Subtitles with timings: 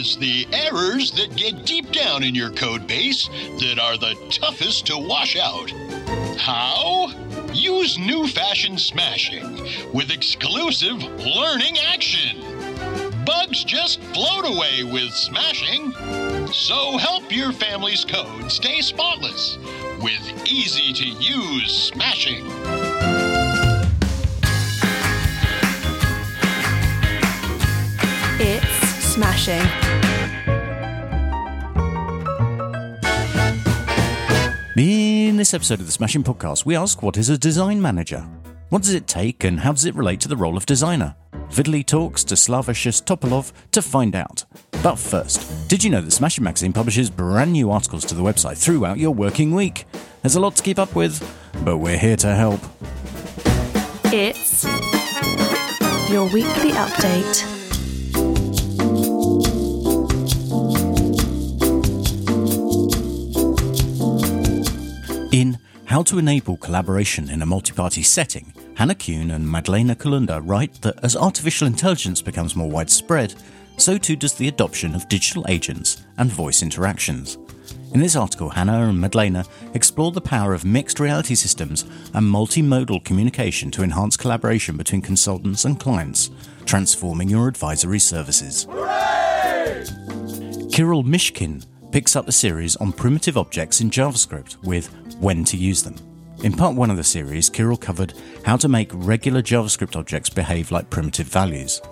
[0.00, 4.86] It's the errors that get deep down in your code base that are the toughest
[4.86, 5.70] to wash out.
[6.38, 7.08] How?
[7.52, 12.40] Use new fashion smashing with exclusive learning action.
[13.26, 15.92] Bugs just float away with smashing.
[16.50, 19.58] So help your family's code stay spotless
[20.00, 22.46] with easy to use smashing.
[28.40, 28.80] It's
[29.12, 29.89] smashing.
[34.82, 38.26] In this episode of the Smashing Podcast, we ask what is a design manager?
[38.70, 41.14] What does it take and how does it relate to the role of designer?
[41.50, 44.42] Vitaly talks to Slava Shestopalov to find out.
[44.82, 48.56] But first, did you know that Smashing Magazine publishes brand new articles to the website
[48.56, 49.84] throughout your working week?
[50.22, 51.20] There's a lot to keep up with,
[51.62, 52.60] but we're here to help.
[54.06, 54.64] It's
[56.10, 57.49] your weekly update.
[65.32, 70.82] In How to Enable Collaboration in a Multi-Party Setting, Hannah Kuhn and Madlena Kalunda write
[70.82, 73.36] that as artificial intelligence becomes more widespread,
[73.76, 77.38] so too does the adoption of digital agents and voice interactions.
[77.94, 83.04] In this article, Hannah and Madlena explore the power of mixed reality systems and multimodal
[83.04, 86.30] communication to enhance collaboration between consultants and clients,
[86.66, 88.66] transforming your advisory services.
[88.68, 89.84] Hooray!
[90.72, 95.82] Kirill Myshkin picks up the series on primitive objects in JavaScript with when to use
[95.82, 95.96] them.
[96.42, 100.70] In part one of the series, Kirill covered how to make regular JavaScript objects behave
[100.70, 101.82] like primitive values.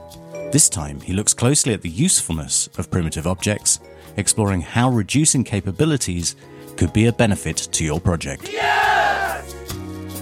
[0.52, 3.80] This time, he looks closely at the usefulness of primitive objects,
[4.16, 6.36] exploring how reducing capabilities
[6.76, 8.48] could be a benefit to your project.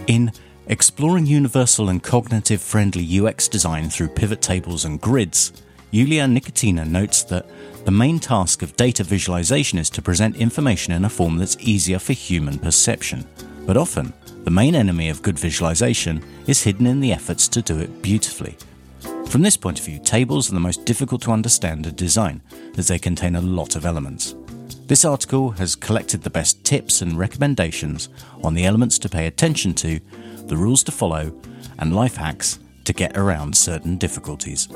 [0.09, 0.33] In
[0.69, 5.53] Exploring Universal and Cognitive Friendly UX Design Through Pivot Tables and Grids,
[5.93, 7.47] Yulia Nikotina notes that
[7.85, 12.01] the main task of data visualization is to present information in a form that's easier
[12.01, 13.25] for human perception.
[13.67, 14.13] But often,
[14.45, 18.57] the main enemy of good visualization is hidden in the efforts to do it beautifully.
[19.27, 22.43] From this point of view, tables are the most difficult to understand and design,
[22.77, 24.35] as they contain a lot of elements.
[24.87, 28.09] This article has collected the best tips and recommendations
[28.43, 30.01] on the elements to pay attention to,
[30.47, 31.33] the rules to follow,
[31.79, 34.69] and life hacks to get around certain difficulties.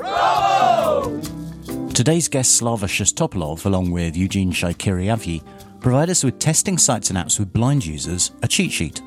[1.93, 5.43] Today's guest Slava Shestopalov, along with Eugene Shykiriavyi,
[5.79, 9.01] provide us with testing sites and apps with blind users a cheat sheet.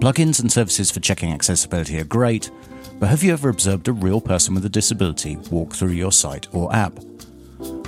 [0.00, 2.50] Plugins and services for checking accessibility are great,
[2.98, 6.48] but have you ever observed a real person with a disability walk through your site
[6.52, 6.92] or app?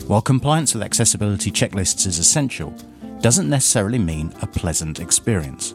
[0.07, 2.75] While compliance with accessibility checklists is essential,
[3.21, 5.75] doesn't necessarily mean a pleasant experience.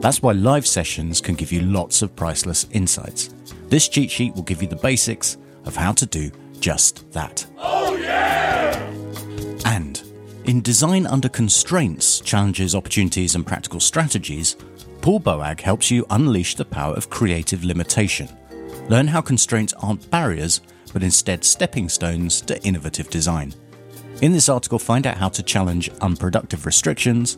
[0.00, 3.30] That's why live sessions can give you lots of priceless insights.
[3.68, 7.46] This cheat sheet will give you the basics of how to do just that.
[7.58, 7.96] Oh,
[9.64, 10.02] and
[10.44, 14.56] in Design Under Constraints Challenges, Opportunities, and Practical Strategies,
[15.02, 18.28] Paul Boag helps you unleash the power of creative limitation.
[18.88, 20.62] Learn how constraints aren't barriers,
[20.94, 23.54] but instead stepping stones to innovative design.
[24.22, 27.36] In this article, find out how to challenge unproductive restrictions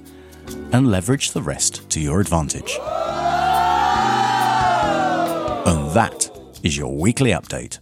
[0.73, 2.79] and leverage the rest to your advantage.
[5.71, 6.29] And that
[6.65, 7.79] is your weekly update.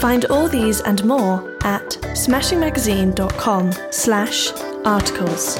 [0.00, 4.52] Find all these and more at smashingmagazine.com slash
[4.84, 5.56] articles.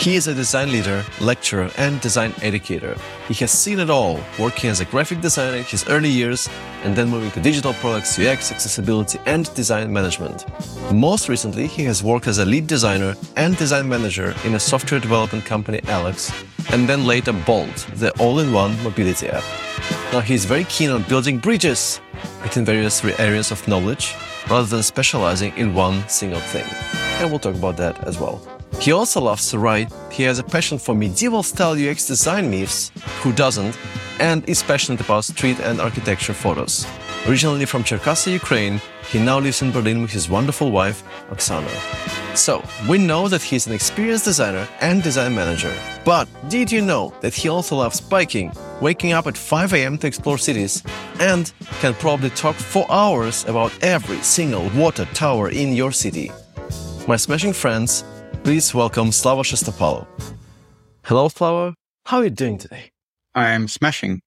[0.00, 2.96] He is a design leader, lecturer, and design educator.
[3.28, 6.48] He has seen it all, working as a graphic designer in his early years
[6.84, 10.46] and then moving to digital products, UX, accessibility, and design management.
[10.90, 15.00] Most recently, he has worked as a lead designer and design manager in a software
[15.00, 16.32] development company, ELEKS,
[16.72, 19.44] and then later Bolt, the all-in-one mobility app.
[20.14, 22.00] Now he is very keen on building bridges
[22.42, 24.14] between various areas of knowledge
[24.48, 26.64] rather than specializing in one single thing.
[27.20, 28.40] And we'll talk about that as well.
[28.80, 29.92] He also loves to write.
[30.10, 33.78] He has a passion for medieval style UX design myths, who doesn't,
[34.18, 36.86] and is passionate about street and architecture photos.
[37.26, 38.80] Originally from Cherkasy, Ukraine,
[39.10, 41.68] he now lives in Berlin with his wonderful wife, Oksana.
[42.34, 45.74] So, we know that he's an experienced designer and design manager.
[46.06, 48.50] But did you know that he also loves biking,
[48.80, 50.82] waking up at 5 am to explore cities,
[51.18, 56.30] and can probably talk for hours about every single water tower in your city?
[57.06, 58.04] My smashing friends,
[58.44, 60.06] please welcome Slava Shestopalov.
[61.04, 61.74] Hello, Slava.
[62.06, 62.90] How are you doing today?
[63.34, 64.20] I'm smashing.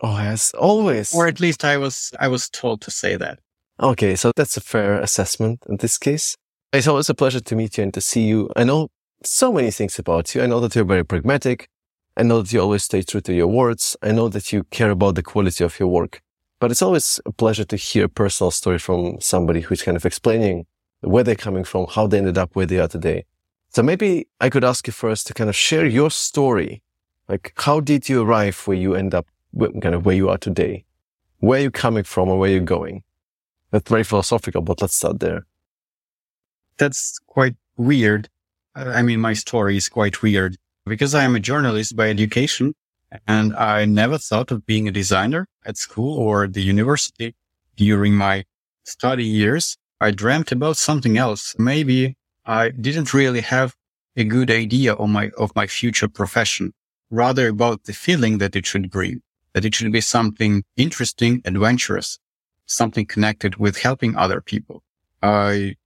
[0.00, 1.14] Oh, as always.
[1.14, 3.38] Or at least I was I was told to say that.
[3.80, 6.36] Okay, so that's a fair assessment in this case.
[6.72, 8.50] It's always a pleasure to meet you and to see you.
[8.56, 8.88] I know
[9.22, 10.42] so many things about you.
[10.42, 11.68] I know that you're very pragmatic.
[12.16, 13.96] I know that you always stay true to your words.
[14.02, 16.20] I know that you care about the quality of your work.
[16.60, 20.06] but it's always a pleasure to hear a personal story from somebody who's kind of
[20.06, 20.64] explaining
[21.04, 23.24] where they're coming from, how they ended up where they are today.
[23.70, 26.82] So maybe I could ask you first to kind of share your story.
[27.28, 29.26] Like, how did you arrive where you end up,
[29.58, 30.84] kind of where you are today?
[31.38, 33.02] Where are you coming from or where you're going?
[33.70, 35.46] That's very philosophical, but let's start there.
[36.76, 38.28] That's quite weird.
[38.74, 42.74] I mean, my story is quite weird because I am a journalist by education
[43.26, 47.34] and I never thought of being a designer at school or the university
[47.76, 48.44] during my
[48.84, 49.76] study years.
[50.04, 51.54] I dreamt about something else.
[51.58, 53.74] Maybe I didn't really have
[54.14, 56.74] a good idea of my, of my future profession,
[57.10, 59.22] rather about the feeling that it should bring,
[59.54, 62.18] that it should be something interesting, adventurous,
[62.66, 64.82] something connected with helping other people.
[65.22, 65.76] I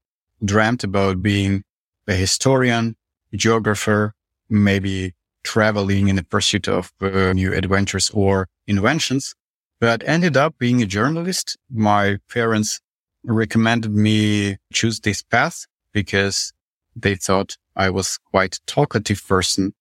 [0.44, 1.62] dreamt about being
[2.08, 2.96] a historian,
[3.32, 4.14] geographer,
[4.48, 5.14] maybe
[5.44, 9.36] traveling in the pursuit of uh, new adventures or inventions,
[9.78, 11.56] but ended up being a journalist.
[11.70, 12.80] My parents
[13.24, 16.52] recommended me choose this path because
[16.94, 19.74] they thought I was quite talkative person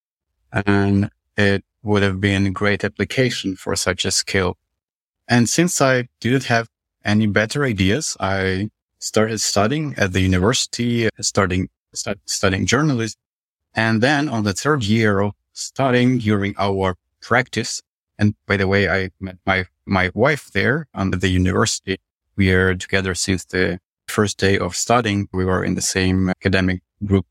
[0.52, 4.58] and it would have been a great application for such a skill.
[5.28, 6.68] And since I didn't have
[7.04, 8.70] any better ideas, I
[9.00, 13.20] started studying at the university, starting, start, studying journalism.
[13.74, 17.82] And then on the third year of studying during our practice,
[18.18, 21.98] and by the way, I met my, my wife there on the university.
[22.38, 25.28] We are together since the first day of studying.
[25.34, 27.26] We were in the same academic group,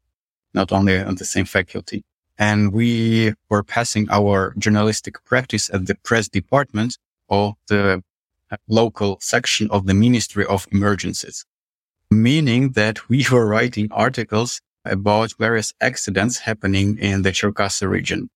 [0.52, 2.04] not only on the same faculty.
[2.38, 6.98] And we were passing our journalistic practice at the press department
[7.30, 8.02] of the
[8.68, 11.44] local section of the Ministry of Emergencies,
[12.10, 18.28] meaning that we were writing articles about various accidents happening in the Cherkasy region,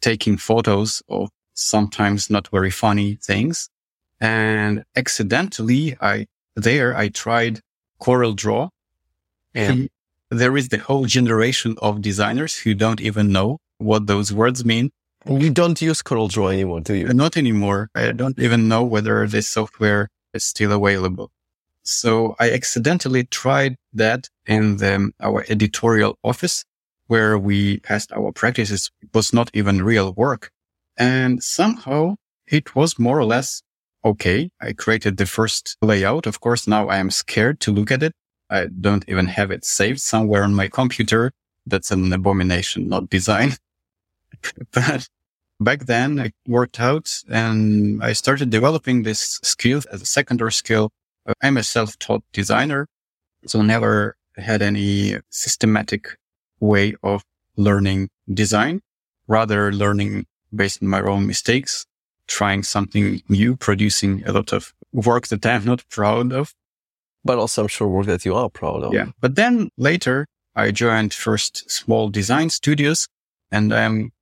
[0.00, 3.68] taking photos of sometimes not very funny things.
[4.20, 7.60] And accidentally, I, there I tried
[8.00, 8.70] CorelDRAW.
[9.54, 9.88] And
[10.30, 14.90] there is the whole generation of designers who don't even know what those words mean.
[15.28, 17.08] You don't use CorelDRAW anymore, do you?
[17.12, 17.90] Not anymore.
[17.94, 21.30] I don't even know whether this software is still available.
[21.82, 26.64] So I accidentally tried that in the, our editorial office
[27.06, 28.90] where we passed our practices.
[29.00, 30.50] It was not even real work.
[30.96, 32.16] And somehow
[32.46, 33.62] it was more or less
[34.06, 34.50] okay.
[34.60, 36.26] I created the first layout.
[36.26, 38.12] Of course, now I am scared to look at it.
[38.48, 41.32] I don't even have it saved somewhere on my computer.
[41.66, 43.54] That's an abomination, not design.
[44.72, 45.08] but
[45.58, 50.90] back then it worked out and I started developing this skill as a secondary skill.
[51.42, 52.86] I'm a self-taught designer,
[53.46, 56.16] so never had any systematic
[56.60, 57.24] way of
[57.56, 58.80] learning design,
[59.26, 61.84] rather learning based on my own mistakes,
[62.26, 66.54] trying something new, producing a lot of work that I'm not proud of.
[67.24, 68.94] But also I'm sure work that you are proud of.
[68.94, 69.06] Yeah.
[69.20, 73.08] But then later I joined first small design studios
[73.50, 74.12] and I'm,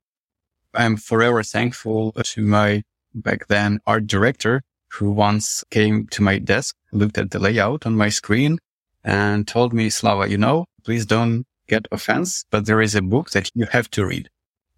[0.73, 4.61] I'm forever thankful to my back then art director
[4.91, 8.59] who once came to my desk, looked at the layout on my screen
[9.03, 13.31] and told me, Slava, you know, please don't get offense, but there is a book
[13.31, 14.29] that you have to read.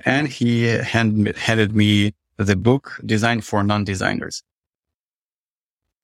[0.05, 4.43] And he hand, handed me the book Design for Non-Designers.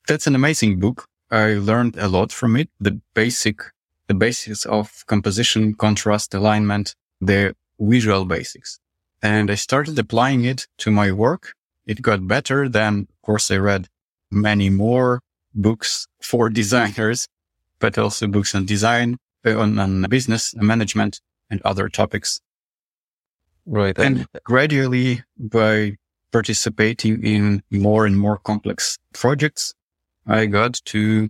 [0.07, 1.07] That's an amazing book.
[1.31, 2.69] I learned a lot from it.
[2.79, 3.61] The basic,
[4.07, 8.79] the basics of composition, contrast, alignment, the visual basics.
[9.21, 11.53] And I started applying it to my work.
[11.85, 12.67] It got better.
[12.67, 13.87] Then, of course, I read
[14.29, 15.21] many more
[15.53, 17.27] books for designers,
[17.79, 22.41] but also books on design, uh, on, on business management and other topics.
[23.65, 23.97] Right.
[23.97, 25.95] And gradually by
[26.33, 29.73] participating in more and more complex projects,
[30.27, 31.29] I got to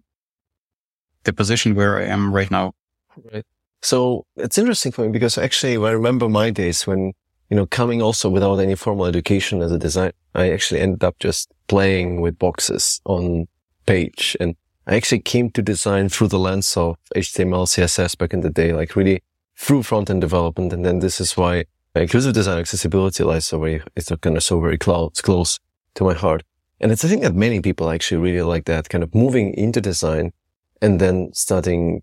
[1.25, 2.73] the position where I am right now.
[3.31, 3.45] Right.
[3.81, 7.13] So it's interesting for me because actually I remember my days when,
[7.49, 11.19] you know, coming also without any formal education as a designer, I actually ended up
[11.19, 13.47] just playing with boxes on
[13.85, 14.55] page and
[14.87, 18.73] I actually came to design through the lens of HTML, CSS back in the day,
[18.73, 19.21] like really
[19.55, 20.73] through front end development.
[20.73, 21.65] And then this is why
[22.01, 25.59] inclusive design accessibility lies so very, it's kind of so very close, close
[25.95, 26.43] to my heart.
[26.79, 29.79] And it's a thing that many people actually really like that kind of moving into
[29.79, 30.33] design
[30.81, 32.01] and then starting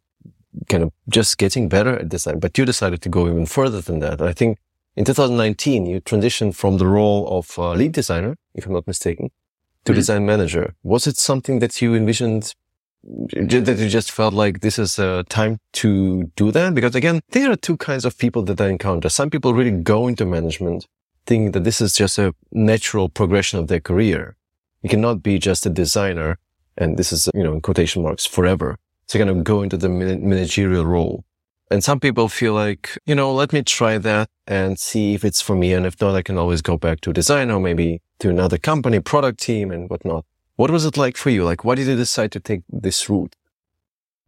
[0.68, 2.38] kind of just getting better at design.
[2.38, 4.22] But you decided to go even further than that.
[4.22, 4.58] I think
[4.96, 9.30] in 2019, you transitioned from the role of uh, lead designer, if I'm not mistaken,
[9.84, 9.98] to mm-hmm.
[9.98, 10.74] design manager.
[10.82, 12.54] Was it something that you envisioned
[13.02, 16.74] that you just felt like this is a time to do that?
[16.74, 19.08] Because again, there are two kinds of people that I encounter.
[19.08, 20.86] Some people really go into management
[21.26, 24.36] thinking that this is just a natural progression of their career.
[24.82, 26.38] You cannot be just a designer.
[26.76, 28.76] And this is, you know, in quotation marks forever.
[29.06, 31.24] So kind of go into the managerial role.
[31.70, 35.40] And some people feel like, you know, let me try that and see if it's
[35.40, 35.72] for me.
[35.72, 38.98] And if not, I can always go back to design or maybe to another company,
[38.98, 40.24] product team and whatnot.
[40.60, 41.42] What was it like for you?
[41.42, 43.34] Like, why did you decide to take this route?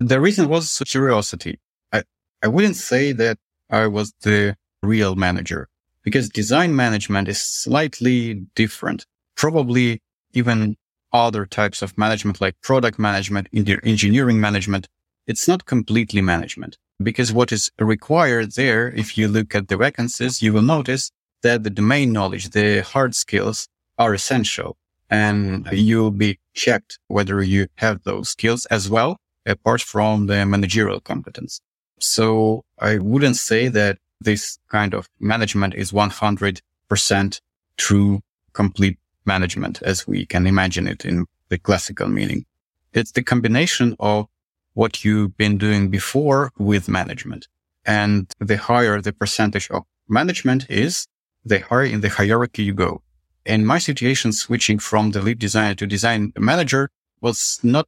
[0.00, 1.60] The reason was curiosity.
[1.92, 2.04] I,
[2.42, 3.36] I wouldn't say that
[3.68, 5.68] I was the real manager
[6.02, 9.04] because design management is slightly different.
[9.36, 10.00] Probably
[10.32, 10.78] even
[11.12, 14.88] other types of management like product management, engineering management.
[15.26, 20.40] It's not completely management because what is required there, if you look at the vacancies,
[20.40, 21.10] you will notice
[21.42, 24.78] that the domain knowledge, the hard skills are essential
[25.12, 31.00] and you'll be checked whether you have those skills as well, apart from the managerial
[31.00, 31.60] competence.
[32.00, 37.40] So I wouldn't say that this kind of management is 100%
[37.76, 38.20] true,
[38.54, 42.46] complete management as we can imagine it in the classical meaning.
[42.94, 44.26] It's the combination of
[44.72, 47.48] what you've been doing before with management.
[47.84, 51.06] And the higher the percentage of management is,
[51.44, 53.02] the higher in the hierarchy you go.
[53.44, 57.86] In my situation, switching from the lead designer to design manager was not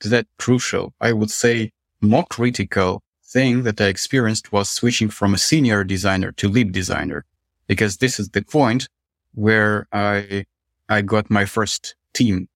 [0.00, 0.94] that crucial.
[1.00, 1.70] I would say
[2.00, 7.24] more critical thing that I experienced was switching from a senior designer to lead designer,
[7.66, 8.88] because this is the point
[9.34, 10.44] where I,
[10.88, 12.48] I got my first team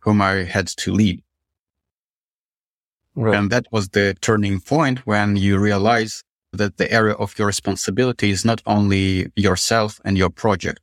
[0.00, 1.22] whom I had to lead.
[3.14, 3.36] Right.
[3.36, 8.30] And that was the turning point when you realize that the area of your responsibility
[8.30, 10.80] is not only yourself and your project,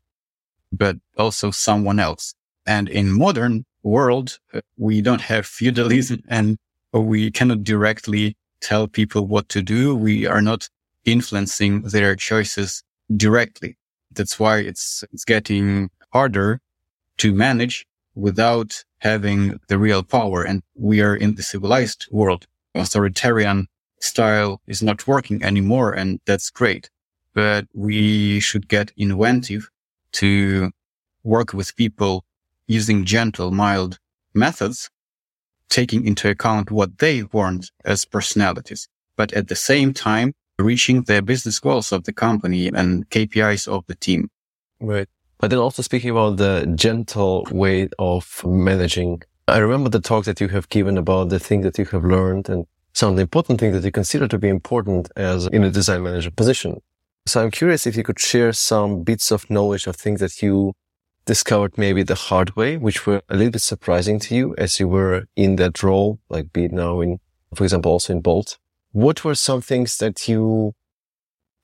[0.72, 2.34] but also someone else.
[2.66, 6.58] And in modern world, uh, we don't have feudalism and
[6.94, 9.96] we cannot directly tell people what to do.
[9.96, 10.70] We are not
[11.06, 12.84] influencing their choices
[13.16, 13.78] directly.
[14.12, 16.60] That's why it's, it's getting harder
[17.18, 20.44] to manage without having the real power.
[20.44, 22.46] And we are in the civilized world.
[22.76, 23.68] Authoritarian
[24.00, 25.94] style is not working anymore.
[25.94, 26.90] And that's great.
[27.34, 29.70] But we should get inventive
[30.14, 30.72] to
[31.24, 32.24] work with people
[32.68, 34.00] using gentle, mild
[34.34, 34.90] methods,
[35.70, 41.22] taking into account what they want as personalities, but at the same time, reaching the
[41.22, 44.30] business goals of the company and KPIs of the team.
[44.80, 45.08] Right.
[45.40, 50.40] But then also speaking about the gentle way of managing, I remember the talk that
[50.40, 53.60] you have given about the things that you have learned and some of the important
[53.60, 56.82] things that you consider to be important as in a design manager position.
[57.26, 60.74] So I'm curious if you could share some bits of knowledge of things that you
[61.26, 64.88] discovered maybe the hard way, which were a little bit surprising to you as you
[64.88, 67.20] were in that role, like be it now in,
[67.54, 68.58] for example, also in Bolt.
[68.92, 70.74] What were some things that you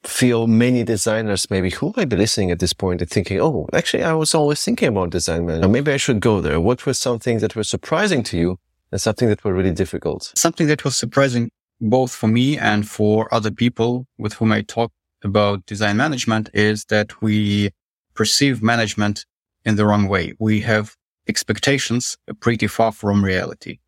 [0.03, 4.03] feel many designers maybe who might be listening at this point and thinking, Oh, actually,
[4.03, 5.73] I was always thinking about design management.
[5.73, 6.61] Maybe I should go there.
[6.61, 8.59] What were some things that were surprising to you
[8.91, 10.31] and something that were really difficult?
[10.35, 11.49] Something that was surprising
[11.81, 14.91] both for me and for other people with whom I talk
[15.23, 17.71] about design management is that we
[18.13, 19.25] perceive management
[19.65, 20.33] in the wrong way.
[20.39, 20.95] We have
[21.27, 23.79] expectations pretty far from reality.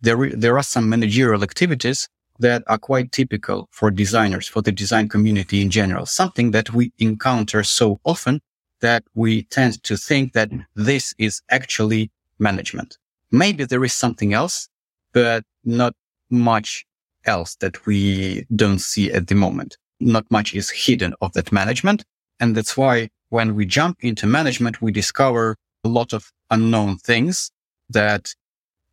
[0.00, 5.08] There, there are some managerial activities that are quite typical for designers, for the design
[5.08, 8.40] community in general, something that we encounter so often
[8.80, 12.96] that we tend to think that this is actually management.
[13.30, 14.68] Maybe there is something else,
[15.12, 15.94] but not
[16.30, 16.86] much
[17.24, 19.76] else that we don't see at the moment.
[20.00, 22.04] Not much is hidden of that management.
[22.40, 27.50] And that's why when we jump into management, we discover a lot of unknown things
[27.90, 28.34] that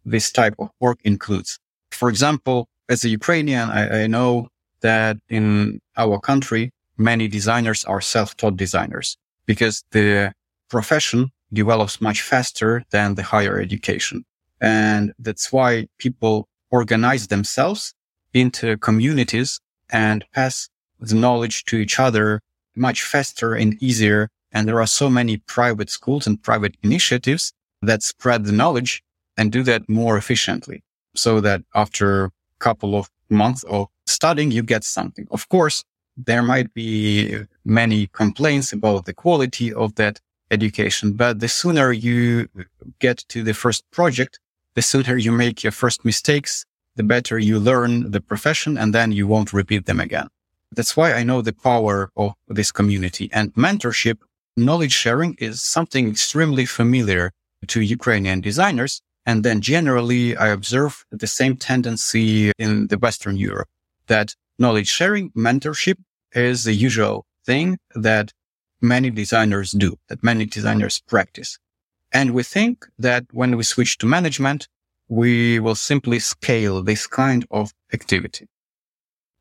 [0.06, 1.60] this type of work includes.
[1.92, 4.50] For example, as a Ukrainian, I, I know
[4.82, 10.34] that in our country, many designers are self-taught designers because the
[10.70, 14.26] profession develops much faster than the higher education.
[14.62, 17.94] And that's why people organize themselves
[18.34, 19.60] into communities
[19.90, 20.70] and pass
[21.00, 22.42] the knowledge to each other
[22.76, 24.30] much faster and easier.
[24.52, 29.04] And there are so many private schools and private initiatives that spread the knowledge
[29.38, 30.84] and do that more efficiently
[31.16, 35.28] so that after a couple of months of studying, you get something.
[35.32, 35.84] Of course,
[36.18, 40.22] there might be many complaints about the quality of that
[40.52, 42.48] education, but the sooner you
[43.00, 44.40] get to the first project,
[44.76, 49.12] the sooner you make your first mistakes, the better you learn the profession and then
[49.12, 50.30] you won't repeat them again.
[50.76, 54.18] That's why I know the power of this community and mentorship.
[54.58, 57.32] Knowledge sharing is something extremely familiar
[57.68, 63.70] to Ukrainian designers and then generally, I observe the same tendency in the Western Europe
[64.08, 65.98] that knowledge sharing, mentorship
[66.34, 68.32] is the usual thing that
[68.82, 71.58] many designers do, that many designers practice.
[72.14, 74.68] And we think that when we switch to management,
[75.08, 78.48] we will simply scale this kind of activity.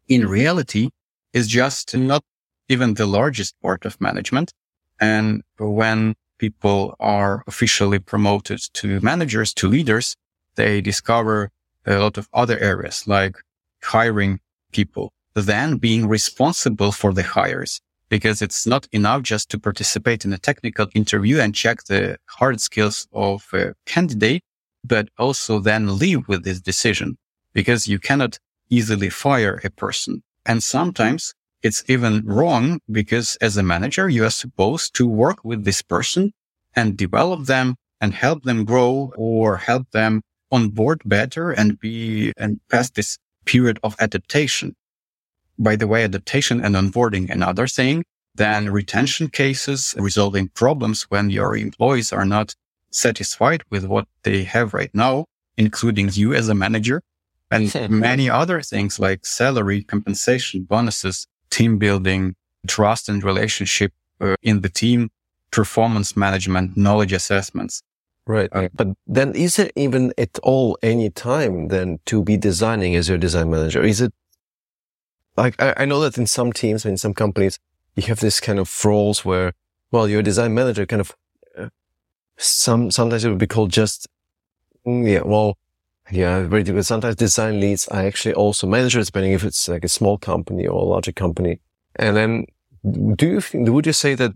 [0.09, 0.91] In reality,
[1.35, 2.23] it's just not
[2.69, 4.53] even the largest part of management.
[5.01, 10.17] And when people are officially promoted to managers, to leaders,
[10.55, 11.51] they discover
[11.85, 13.37] a lot of other areas like
[13.83, 14.41] hiring
[14.73, 17.81] people, then being responsible for the hires.
[18.09, 22.61] Because it's not enough just to participate in a technical interview and check the hard
[22.61, 24.43] skills of a candidate,
[24.85, 27.17] but also then live with this decision
[27.55, 28.39] because you cannot
[28.71, 30.23] easily fire a person.
[30.47, 35.65] And sometimes it's even wrong because as a manager, you are supposed to work with
[35.65, 36.33] this person
[36.77, 40.21] and develop them and help them grow or help them
[40.51, 44.77] on board better and be and pass this period of adaptation.
[45.59, 51.57] By the way, adaptation and onboarding another thing, then retention cases, resolving problems when your
[51.57, 52.55] employees are not
[52.91, 55.25] satisfied with what they have right now,
[55.57, 57.01] including you as a manager
[57.51, 62.35] and many other things like salary, compensation, bonuses, team building,
[62.67, 65.11] trust and relationship uh, in the team,
[65.51, 67.83] performance management, knowledge assessments.
[68.27, 68.49] Right.
[68.53, 73.09] Uh, but then is there even at all any time then to be designing as
[73.09, 73.83] your design manager?
[73.83, 74.13] Is it
[75.37, 77.59] like, I, I know that in some teams, in some companies,
[77.97, 79.53] you have this kind of roles where,
[79.91, 81.15] well, your design manager kind of,
[81.57, 81.69] uh,
[82.37, 84.09] some, sometimes it would be called just,
[84.87, 85.59] mm, yeah, well,
[86.11, 86.87] yeah, very difficult.
[86.87, 90.81] Sometimes design leads are actually also managers, depending if it's like a small company or
[90.81, 91.61] a larger company.
[91.97, 92.47] And then
[93.17, 94.33] do you think, would you say that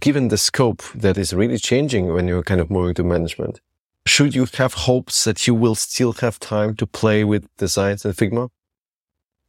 [0.00, 3.60] given the scope that is really changing when you're kind of moving to management,
[4.06, 8.14] should you have hopes that you will still have time to play with designs and
[8.14, 8.50] Figma?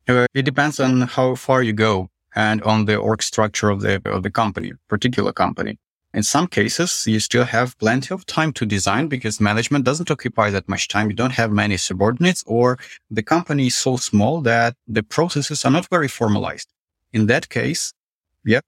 [0.08, 4.02] Uh, it depends on how far you go and on the org structure of the,
[4.06, 5.78] of the company, particular company.
[6.16, 10.50] In some cases, you still have plenty of time to design because management doesn't occupy
[10.50, 11.10] that much time.
[11.10, 12.80] You don't have many subordinates or
[13.12, 16.70] the company is so small that the processes are not very formalized.
[17.12, 17.92] In that case,
[18.46, 18.64] yep,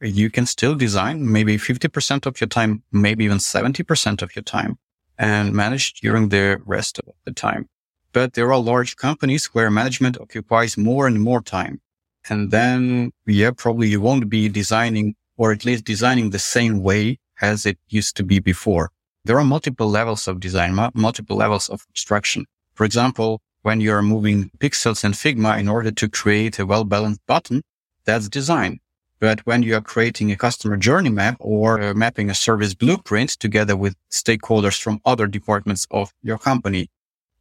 [0.00, 4.78] you can still design maybe 50% of your time, maybe even 70% of your time
[5.18, 7.68] and manage during the rest of the time.
[8.12, 11.80] But there are large companies where management occupies more and more time.
[12.28, 17.18] And then, yeah, probably you won't be designing or at least designing the same way
[17.40, 18.90] as it used to be before.
[19.24, 22.46] There are multiple levels of design, multiple levels of abstraction.
[22.74, 27.62] For example, when you're moving pixels in Figma in order to create a well-balanced button,
[28.04, 28.80] that's design.
[29.20, 33.30] But when you are creating a customer journey map or uh, mapping a service blueprint
[33.30, 36.88] together with stakeholders from other departments of your company,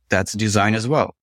[0.09, 1.15] that's design as well.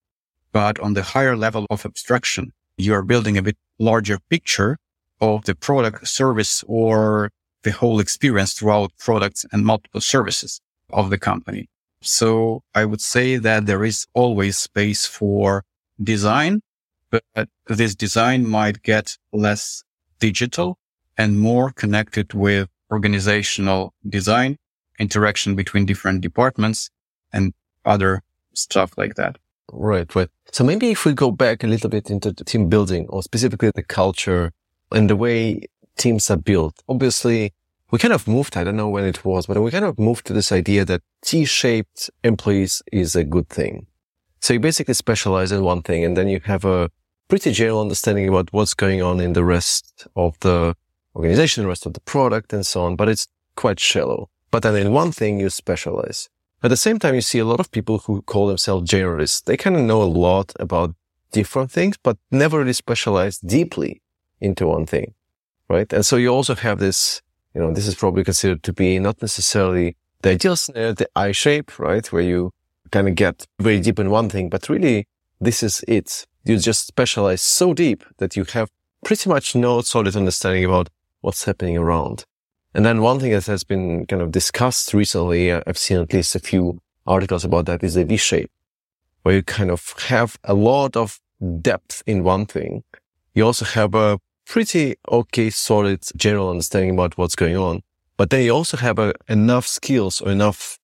[0.50, 4.78] But on the higher level of abstraction, you are building a bit larger picture
[5.20, 7.30] of the product, service, or
[7.62, 11.68] the whole experience throughout products and multiple services of the company.
[12.00, 15.64] So I would say that there is always space for
[16.02, 16.62] design,
[17.10, 17.24] but
[17.66, 19.82] this design might get less
[20.20, 20.78] digital
[21.16, 24.56] and more connected with organizational design,
[24.98, 26.90] interaction between different departments
[27.32, 27.52] and
[27.84, 28.22] other
[28.54, 29.36] stuff like that.
[29.72, 30.28] Right, right.
[30.52, 33.82] So maybe if we go back a little bit into team building or specifically the
[33.82, 34.52] culture
[34.92, 35.62] and the way
[35.96, 36.82] teams are built.
[36.88, 37.52] Obviously,
[37.90, 40.26] we kind of moved, I don't know when it was, but we kind of moved
[40.26, 43.86] to this idea that T-shaped employees is a good thing.
[44.40, 46.90] So you basically specialize in one thing and then you have a
[47.28, 50.76] pretty general understanding about what's going on in the rest of the
[51.14, 54.30] organization, the rest of the product and so on, but it's quite shallow.
[54.50, 56.28] But then in one thing you specialize.
[56.62, 59.44] At the same time, you see a lot of people who call themselves generalists.
[59.44, 60.94] They kind of know a lot about
[61.30, 64.02] different things, but never really specialize deeply
[64.40, 65.14] into one thing.
[65.68, 65.92] Right.
[65.92, 67.20] And so you also have this,
[67.54, 71.32] you know, this is probably considered to be not necessarily the ideal scenario, the I
[71.32, 72.10] shape, right?
[72.10, 72.52] Where you
[72.90, 75.06] kind of get very deep in one thing, but really
[75.40, 78.70] this is it you just specialize so deep that you have
[79.04, 80.88] pretty much no solid understanding about
[81.20, 82.24] what's happening around.
[82.74, 86.12] And then one thing that has been kind of discussed recently, uh, I've seen at
[86.12, 88.50] least a few articles about that is the V shape,
[89.22, 91.20] where you kind of have a lot of
[91.60, 92.82] depth in one thing.
[93.34, 94.18] You also have a
[94.48, 97.82] pretty okay, solid general understanding about what's going on.
[98.16, 100.78] But then you also have a, enough skills or enough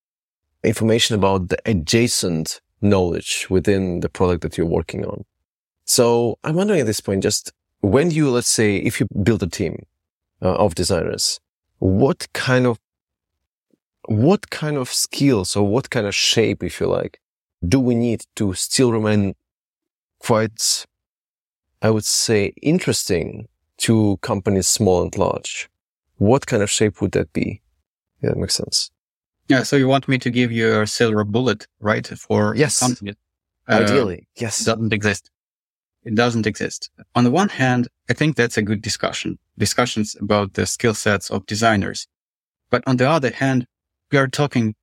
[0.63, 5.25] information about the adjacent knowledge within the product that you're working on.
[5.87, 9.47] So I'm wondering at this point, just when you, let's say, if you build a
[9.47, 9.87] team
[10.43, 11.41] uh, of designers,
[11.79, 12.79] what kind of,
[14.07, 17.19] what kind of skills or what kind of shape, if you like,
[17.67, 19.35] do we need to still remain
[20.19, 20.85] quite,
[21.81, 25.69] I would say, interesting to companies small and large?
[26.17, 27.61] What kind of shape would that be?
[28.23, 28.91] Yeah, that makes sense.
[29.49, 29.63] Yeah.
[29.63, 32.07] So you want me to give you a silver bullet, right?
[32.07, 32.83] For Yes.
[33.03, 33.19] it.
[33.69, 34.65] Uh, Ideally, yes.
[34.65, 35.31] doesn't exist.
[36.05, 36.91] It doesn't exist.
[37.15, 41.31] On the one hand, I think that's a good discussion, discussions about the skill sets
[41.31, 42.07] of designers.
[42.71, 43.67] But on the other hand,
[44.13, 44.75] we are talking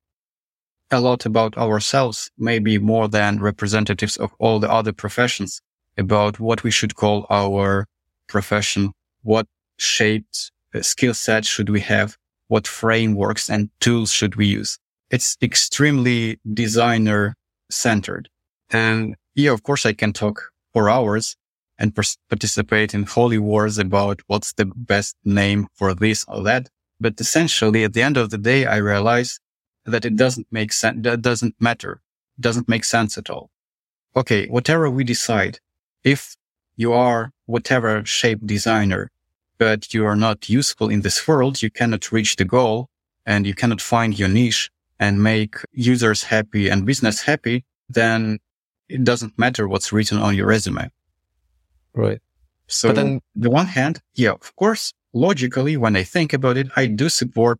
[0.90, 5.62] a lot about ourselves, maybe more than representatives of all the other professions
[5.96, 7.86] about what we should call our
[8.32, 8.92] profession,
[9.22, 12.16] what shaped uh, skill set should we have,
[12.48, 14.78] what frameworks and tools should we use.
[15.10, 17.36] It's extremely designer
[17.70, 18.28] centered.
[18.70, 20.36] And yeah, of course I can talk
[20.72, 21.36] for hours
[21.78, 21.94] and
[22.28, 26.68] participate in holy wars about what's the best name for this or that.
[27.00, 29.38] But essentially at the end of the day, I realize
[29.84, 30.98] that it doesn't make sense.
[31.02, 32.00] That doesn't matter.
[32.38, 33.50] Doesn't make sense at all.
[34.14, 34.46] Okay.
[34.48, 35.58] Whatever we decide,
[36.04, 36.36] if
[36.76, 39.10] you are whatever shape designer,
[39.58, 42.88] but you are not useful in this world, you cannot reach the goal
[43.26, 48.38] and you cannot find your niche and make users happy and business happy, then
[48.88, 50.90] it doesn't matter what's written on your resume.
[51.94, 52.20] Right.
[52.68, 56.68] So But then- the one hand, yeah, of course, logically, when I think about it,
[56.76, 57.58] I do support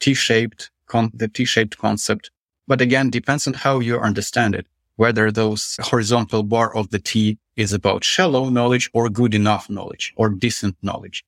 [0.00, 2.30] T-shaped, con- the T-shaped concept.
[2.66, 4.66] But again, depends on how you understand it,
[5.00, 10.12] whether those horizontal bar of the T is about shallow knowledge or good enough knowledge
[10.14, 11.24] or decent knowledge.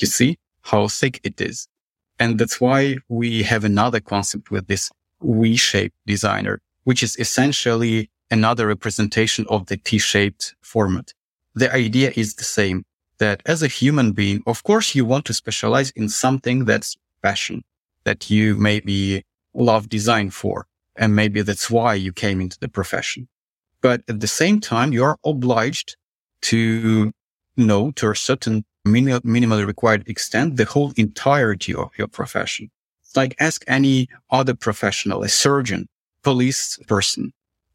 [0.00, 1.68] You see how thick it is.
[2.18, 4.90] And that's why we have another concept with this
[5.22, 11.12] V-shaped designer, which is essentially another representation of the T-shaped format.
[11.54, 12.82] The idea is the same
[13.18, 17.62] that as a human being, of course, you want to specialize in something that's passion
[18.02, 19.22] that you maybe
[19.54, 20.66] love design for.
[20.96, 23.28] And maybe that's why you came into the profession.
[23.80, 25.96] But at the same time, you are obliged
[26.42, 27.12] to
[27.56, 32.70] know to a certain mini- minimally required extent the whole entirety of your profession.
[33.14, 35.86] Like ask any other professional, a surgeon,
[36.22, 37.32] police person,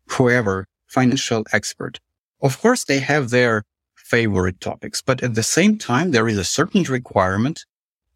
[0.09, 1.99] whoever, financial expert.
[2.41, 3.63] Of course, they have their
[3.95, 7.65] favorite topics, but at the same time, there is a certain requirement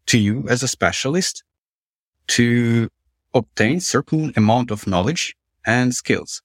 [0.06, 1.44] to you as a specialist
[2.28, 2.88] to
[3.34, 5.34] obtain certain amount of knowledge
[5.66, 6.42] and skills.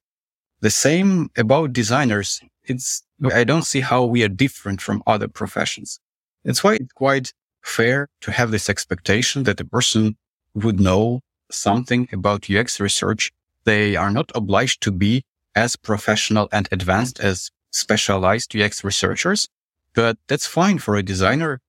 [0.62, 2.42] The same about designers.
[2.64, 6.00] It's, I don't see how we are different from other professions.
[6.44, 10.18] That's why it's quite fair to have this expectation that a person
[10.54, 11.22] would know
[11.52, 13.32] something about UX research.
[13.66, 15.24] They are not obliged to be
[15.56, 19.50] as professional and advanced as specialized UX researchers,
[19.94, 21.60] but that's fine for a designer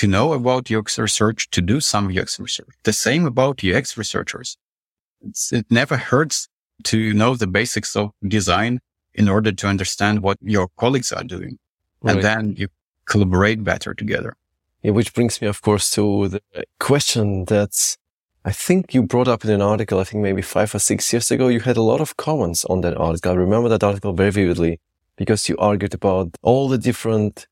[0.00, 2.74] to know about UX research, to do some UX research.
[2.84, 4.56] The same about UX researchers.
[5.20, 6.48] It's, it never hurts
[6.84, 8.80] to know the basics of design
[9.12, 11.58] in order to understand what your colleagues are doing.
[12.00, 12.14] Right.
[12.14, 12.68] And then you
[13.04, 14.36] collaborate better together.
[14.82, 16.40] Yeah, which brings me, of course, to the
[16.78, 17.98] question that
[18.46, 21.30] I think you brought up in an article, I think maybe five or six years
[21.30, 23.32] ago, you had a lot of comments on that article.
[23.32, 24.80] I remember that article very vividly
[25.16, 27.46] because you argued about all the different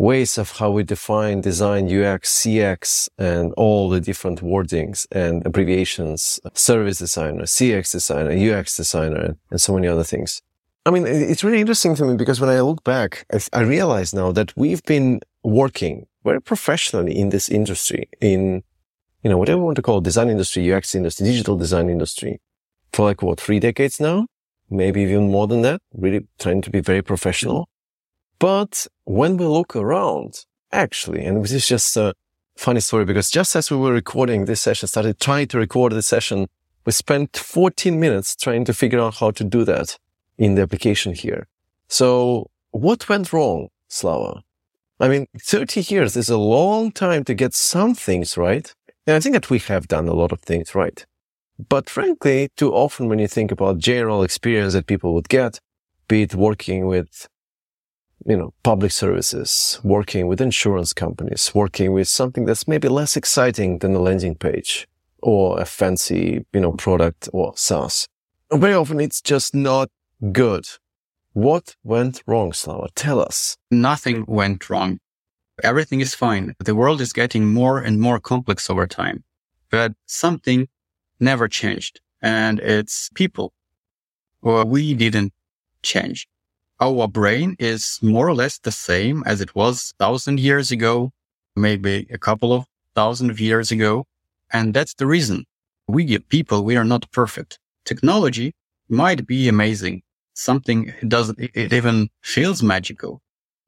[0.00, 6.40] ways of how we define design, UX, CX, and all the different wordings and abbreviations,
[6.54, 10.40] service designer, CX designer, UX designer, and so many other things.
[10.86, 14.32] I mean, it's really interesting to me because when I look back, I, realize now
[14.32, 18.62] that we've been working very professionally in this industry, in,
[19.22, 22.40] you know, whatever you want to call it, design industry, UX industry, digital design industry
[22.94, 24.26] for like what, three decades now?
[24.70, 27.68] Maybe even more than that, really trying to be very professional.
[28.40, 32.14] But when we look around, actually, and this is just a
[32.56, 36.06] funny story because just as we were recording this session, started trying to record this
[36.06, 36.46] session,
[36.86, 39.98] we spent 14 minutes trying to figure out how to do that
[40.38, 41.48] in the application here.
[41.88, 44.44] So what went wrong, Slava?
[45.00, 48.72] I mean, 30 years is a long time to get some things right.
[49.08, 51.04] And I think that we have done a lot of things right.
[51.68, 55.58] But frankly, too often when you think about general experience that people would get,
[56.06, 57.26] be it working with,
[58.26, 63.78] you know, public services, working with insurance companies, working with something that's maybe less exciting
[63.78, 64.86] than a landing page
[65.22, 68.06] or a fancy, you know, product or SaaS.
[68.52, 69.88] Very often it's just not
[70.32, 70.66] good.
[71.32, 72.88] What went wrong, Slava?
[72.94, 73.56] Tell us.
[73.70, 74.98] Nothing went wrong.
[75.62, 76.54] Everything is fine.
[76.58, 79.24] The world is getting more and more complex over time,
[79.70, 80.68] but something
[81.20, 83.52] never changed and it's people.
[84.42, 85.32] Well, we didn't
[85.82, 86.28] change.
[86.80, 91.12] Our brain is more or less the same as it was thousand years ago,
[91.54, 94.06] maybe a couple of thousand of years ago.
[94.52, 95.44] And that's the reason
[95.86, 97.58] we people, we are not perfect.
[97.84, 98.52] Technology
[98.88, 100.02] might be amazing.
[100.34, 103.20] Something doesn't, it- it even feels magical,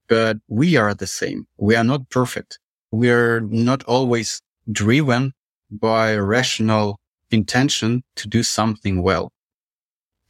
[0.09, 1.47] but we are the same.
[1.59, 2.59] We are not perfect.
[2.93, 5.35] We are not always driven
[5.71, 9.33] by rational intention to do something well.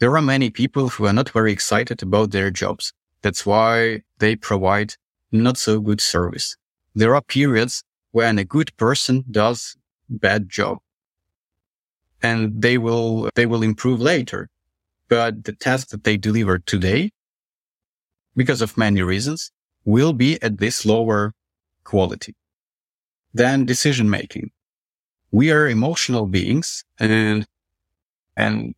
[0.02, 2.92] There are many people who are not very excited about their jobs.
[3.22, 4.94] That's why they provide
[5.30, 6.56] not so good service.
[6.92, 9.76] There are periods when a good person does
[10.08, 10.78] bad job
[12.20, 14.48] and they will, they will improve later.
[15.08, 17.12] But the task that they deliver today,
[18.34, 19.52] because of many reasons,
[19.84, 21.32] will be at this lower
[21.84, 22.34] quality
[23.32, 24.50] than decision making.
[25.30, 27.46] We are emotional beings and,
[28.36, 28.74] and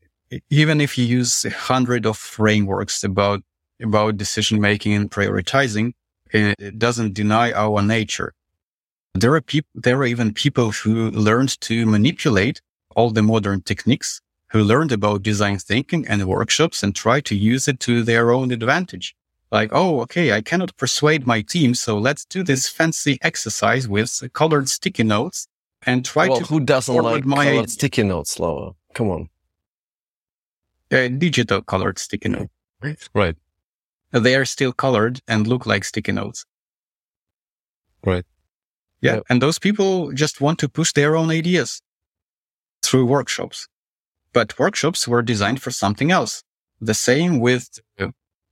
[0.51, 3.43] even if you use a hundred of frameworks about,
[3.83, 5.93] about decision making and prioritizing,
[6.31, 8.35] it doesn't deny our nature.
[9.15, 12.61] There are people, there are even people who learned to manipulate
[12.97, 17.69] all the modern techniques, who learned about design thinking and workshops and try to use
[17.69, 19.15] it to their own advantage.
[19.53, 21.75] Like, oh, okay, I cannot persuade my team.
[21.75, 25.47] So let's do this fancy exercise with colored sticky notes
[25.87, 26.45] and try well, to.
[26.45, 28.73] Who doesn't like my colored sticky notes, Laura?
[28.95, 29.29] Come on.
[30.91, 32.53] Uh, digital colored sticky notes.
[33.15, 33.37] Right.
[34.13, 36.45] They are still colored and look like sticky notes.
[38.05, 38.25] Right.
[39.01, 39.21] Yeah.
[39.29, 41.81] And those people just want to push their own ideas
[42.83, 43.67] through workshops.
[44.33, 46.43] But workshops were designed for something else.
[46.81, 47.69] The same with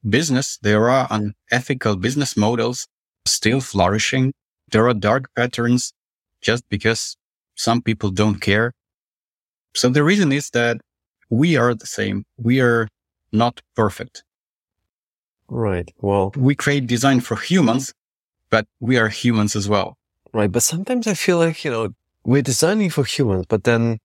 [0.09, 0.59] business.
[0.63, 2.87] There are unethical business models
[3.27, 4.33] still flourishing.
[4.71, 5.93] There are dark patterns
[6.41, 7.17] just because
[7.55, 8.73] some people don't care.
[9.75, 10.81] So the reason is that
[11.33, 12.25] we are the same.
[12.37, 12.89] We are
[13.33, 14.23] not perfect.
[15.49, 15.91] Right.
[15.97, 17.95] Well, we create design for humans,
[18.51, 19.97] but we are humans as well.
[20.35, 20.53] Right.
[20.53, 21.89] But sometimes I feel like, you know,
[22.23, 23.99] we're designing for humans, but then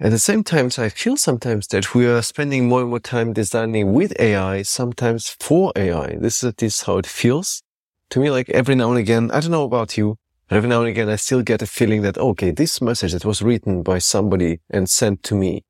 [0.00, 3.32] at the same time, I feel sometimes that we are spending more and more time
[3.32, 6.16] designing with AI, sometimes for AI.
[6.20, 7.62] This is, this is how it feels
[8.10, 8.28] to me.
[8.28, 10.16] Like every now and again, I don't know about you,
[10.48, 13.24] but every now and again, I still get a feeling that, okay, this message that
[13.24, 15.62] was written by somebody and sent to me,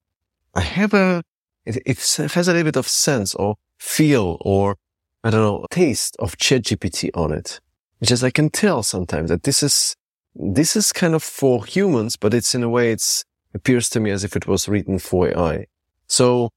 [0.56, 1.22] I have a,
[1.66, 1.98] it, it
[2.32, 4.76] has a little bit of sense or feel or
[5.22, 7.60] I don't know, taste of ChatGPT on it.
[8.00, 9.94] It's just I can tell sometimes that this is,
[10.34, 14.10] this is kind of for humans, but it's in a way, it's, appears to me
[14.10, 15.66] as if it was written for AI.
[16.06, 16.50] So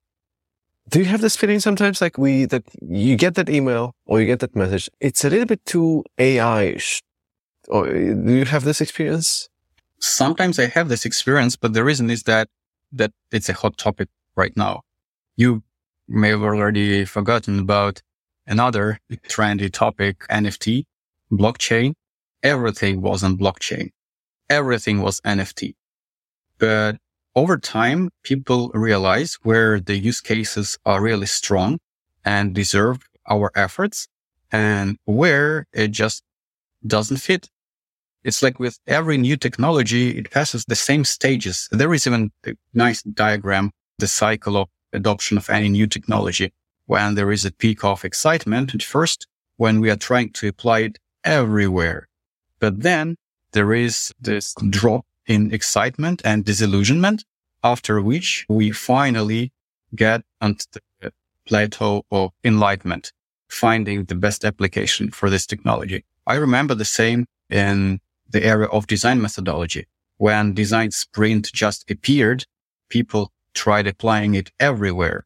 [0.90, 4.26] do you have this feeling sometimes like we, that you get that email or you
[4.26, 4.90] get that message?
[5.00, 7.02] It's a little bit too AI-ish.
[7.68, 9.50] Or uh, do you have this experience?
[10.00, 12.48] Sometimes I have this experience, but the reason is that,
[12.91, 14.82] that it's a hot topic right now.
[15.36, 15.63] You
[16.08, 18.02] may have already forgotten about
[18.47, 20.86] another trendy topic, NFT,
[21.32, 21.93] blockchain.
[22.41, 23.91] Everything was on blockchain.
[24.49, 25.75] Everything was NFT.
[26.58, 26.97] But
[27.36, 31.80] over time, people realize where the use cases are really strong
[32.25, 32.99] and deserve
[33.30, 34.08] our efforts
[34.52, 36.23] and where it just
[36.86, 37.49] doesn't fit.
[38.23, 41.67] It's like with every new technology, it passes the same stages.
[41.71, 46.51] There is even a nice diagram, the cycle of adoption of any new technology
[46.86, 49.27] when there is a peak of excitement at first,
[49.58, 52.08] when we are trying to apply it everywhere.
[52.60, 53.15] But then
[53.51, 57.23] there is this drop in excitement and disillusionment,
[57.63, 59.51] after which we finally
[59.95, 60.65] get onto
[61.01, 61.13] the
[61.45, 63.13] plateau of enlightenment,
[63.47, 66.05] finding the best application for this technology.
[66.25, 67.99] I remember the same in
[68.30, 69.88] the area of design methodology.
[70.18, 72.46] When design sprint just appeared,
[72.89, 75.26] people tried applying it everywhere,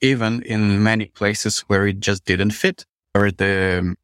[0.00, 2.84] even in many places where it just didn't fit,
[3.14, 3.94] or the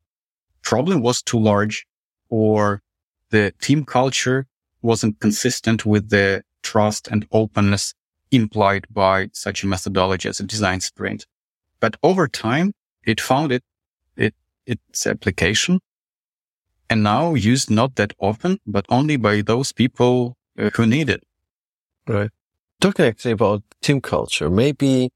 [0.63, 1.87] problem was too large
[2.29, 2.83] or
[3.31, 4.47] the team culture
[4.83, 7.95] wasn't consistent with the trust and openness
[8.31, 11.27] implied by such a methodology as a design sprint.
[11.81, 12.73] But over time,
[13.05, 13.63] it found it,
[14.17, 14.35] it,
[14.67, 15.81] its application
[16.91, 21.23] and now used not that often, but only by those people uh, who need it.
[22.09, 22.31] Right.
[22.81, 25.11] Talking actually about team culture, maybe,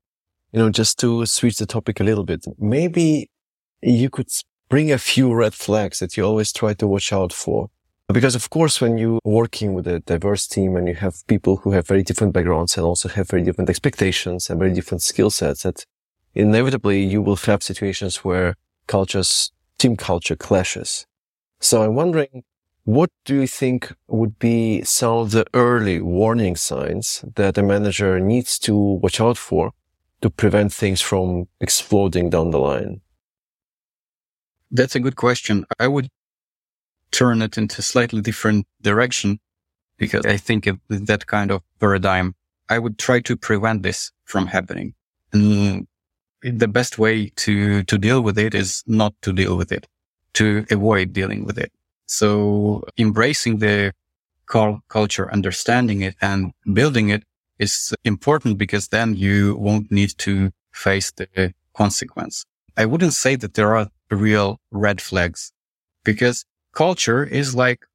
[0.52, 3.28] you know, just to switch the topic a little bit, maybe
[3.82, 4.28] you could
[4.68, 7.70] bring a few red flags that you always try to watch out for
[8.12, 11.72] because of course, when you're working with a diverse team and you have people who
[11.72, 15.62] have very different backgrounds and also have very different expectations and very different skill sets,
[15.62, 15.84] that
[16.34, 18.56] inevitably you will have situations where
[18.86, 21.06] cultures, team culture clashes.
[21.60, 22.44] So I'm wondering,
[22.84, 28.18] what do you think would be some of the early warning signs that a manager
[28.18, 29.72] needs to watch out for
[30.22, 33.02] to prevent things from exploding down the line?
[34.70, 35.66] That's a good question.
[35.78, 36.08] I would
[37.10, 39.40] turn it into slightly different direction
[39.98, 42.34] because I think of that kind of paradigm,
[42.70, 44.94] I would try to prevent this from happening.
[45.32, 45.86] And
[46.42, 49.86] the best way to, to deal with it is not to deal with it,
[50.34, 51.72] to avoid dealing with it.
[52.06, 53.92] So embracing the
[54.46, 57.22] culture, understanding it and building it
[57.58, 62.44] is important because then you won't need to face the consequence.
[62.76, 65.52] I wouldn't say that there are real red flags
[66.04, 67.86] because culture is like,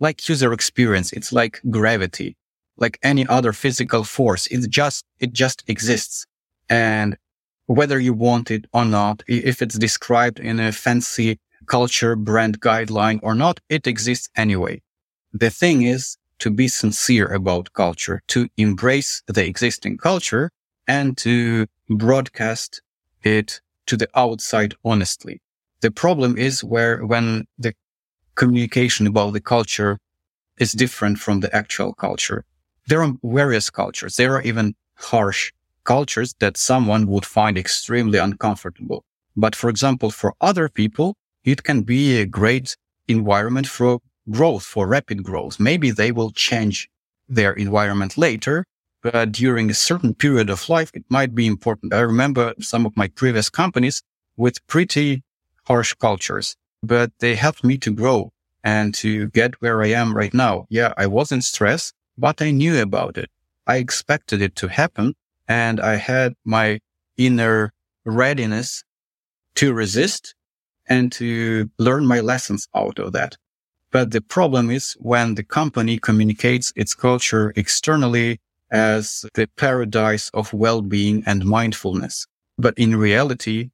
[0.00, 1.12] like user experience.
[1.12, 2.36] It's like gravity,
[2.76, 4.46] like any other physical force.
[4.48, 6.26] It just, it just exists.
[6.68, 7.16] And
[7.66, 13.20] whether you want it or not, if it's described in a fancy culture brand guideline
[13.22, 14.82] or not, it exists anyway.
[15.32, 20.50] The thing is to be sincere about culture, to embrace the existing culture
[20.88, 22.82] and to broadcast
[23.22, 25.40] it to the outside honestly.
[25.80, 27.74] The problem is where when the
[28.34, 29.98] communication about the culture
[30.58, 32.44] is different from the actual culture.
[32.88, 34.16] There are various cultures.
[34.16, 35.52] There are even harsh
[35.84, 39.04] cultures that someone would find extremely uncomfortable.
[39.36, 42.76] But for example, for other people, it can be a great
[43.08, 44.00] environment for
[44.30, 45.58] growth, for rapid growth.
[45.58, 46.88] Maybe they will change
[47.28, 48.64] their environment later,
[49.02, 51.92] but during a certain period of life, it might be important.
[51.92, 54.02] I remember some of my previous companies
[54.36, 55.22] with pretty
[55.66, 60.32] harsh cultures, but they helped me to grow and to get where I am right
[60.32, 60.66] now.
[60.70, 63.30] Yeah, I was in stress, but I knew about it.
[63.66, 65.14] I expected it to happen
[65.48, 66.80] and I had my
[67.16, 67.72] inner
[68.04, 68.84] readiness
[69.56, 70.34] to resist
[70.88, 73.36] and to learn my lessons out of that.
[73.90, 78.40] But the problem is when the company communicates its culture externally
[78.70, 82.26] as the paradise of well-being and mindfulness.
[82.56, 83.70] But in reality,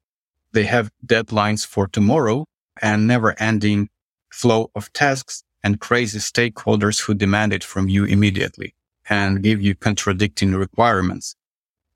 [0.51, 2.45] they have deadlines for tomorrow
[2.81, 3.89] and never ending
[4.29, 8.73] flow of tasks and crazy stakeholders who demand it from you immediately
[9.09, 11.35] and give you contradicting requirements.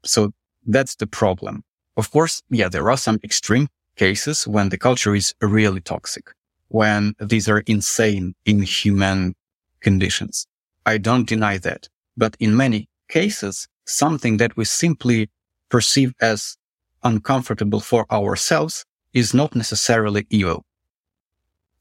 [0.04, 0.32] So
[0.66, 1.64] that's the problem.
[1.96, 6.32] Of course, yeah, there are some extreme cases when the culture is really toxic,
[6.70, 9.36] when these are insane, inhuman
[9.82, 10.48] conditions.
[10.86, 11.88] I don't deny that.
[12.18, 15.30] But in many cases, something that we simply
[15.70, 16.58] perceive as
[17.04, 20.66] uncomfortable for ourselves is not necessarily evil.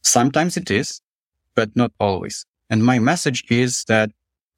[0.03, 1.01] Sometimes it is,
[1.55, 2.45] but not always.
[2.69, 4.11] And my message is that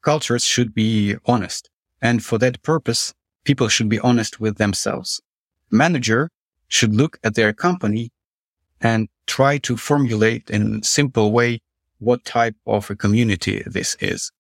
[0.03, 1.71] cultures should be honest.
[2.01, 3.15] And for that purpose,
[3.45, 5.21] people should be honest with themselves.
[5.71, 6.31] Manager
[6.69, 8.11] should look at their company
[8.81, 11.61] and try to formulate in a simple way
[11.99, 14.31] what type of a community this is.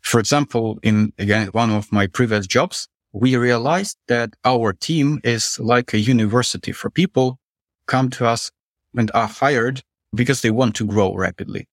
[0.00, 5.58] For example, in again, one of my previous jobs, we realized that our team is
[5.58, 7.38] like a university for people
[7.86, 8.50] come to us
[8.96, 9.82] and are hired
[10.14, 11.68] because they want to grow rapidly.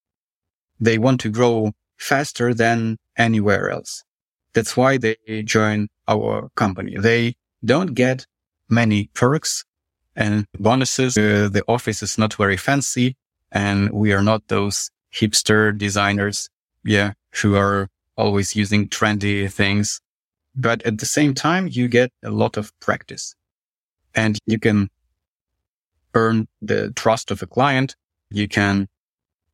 [0.80, 4.04] They want to grow faster than anywhere else.
[4.52, 6.96] That's why they join our company.
[6.98, 8.26] They don't get
[8.68, 9.64] many perks
[10.14, 11.16] and bonuses.
[11.16, 13.16] Uh, the office is not very fancy
[13.52, 16.48] and we are not those hipster designers.
[16.84, 17.12] Yeah.
[17.42, 20.00] Who are always using trendy things.
[20.54, 23.34] But at the same time, you get a lot of practice
[24.14, 24.88] and you can
[26.14, 27.94] earn the trust of a client.
[28.30, 28.88] You can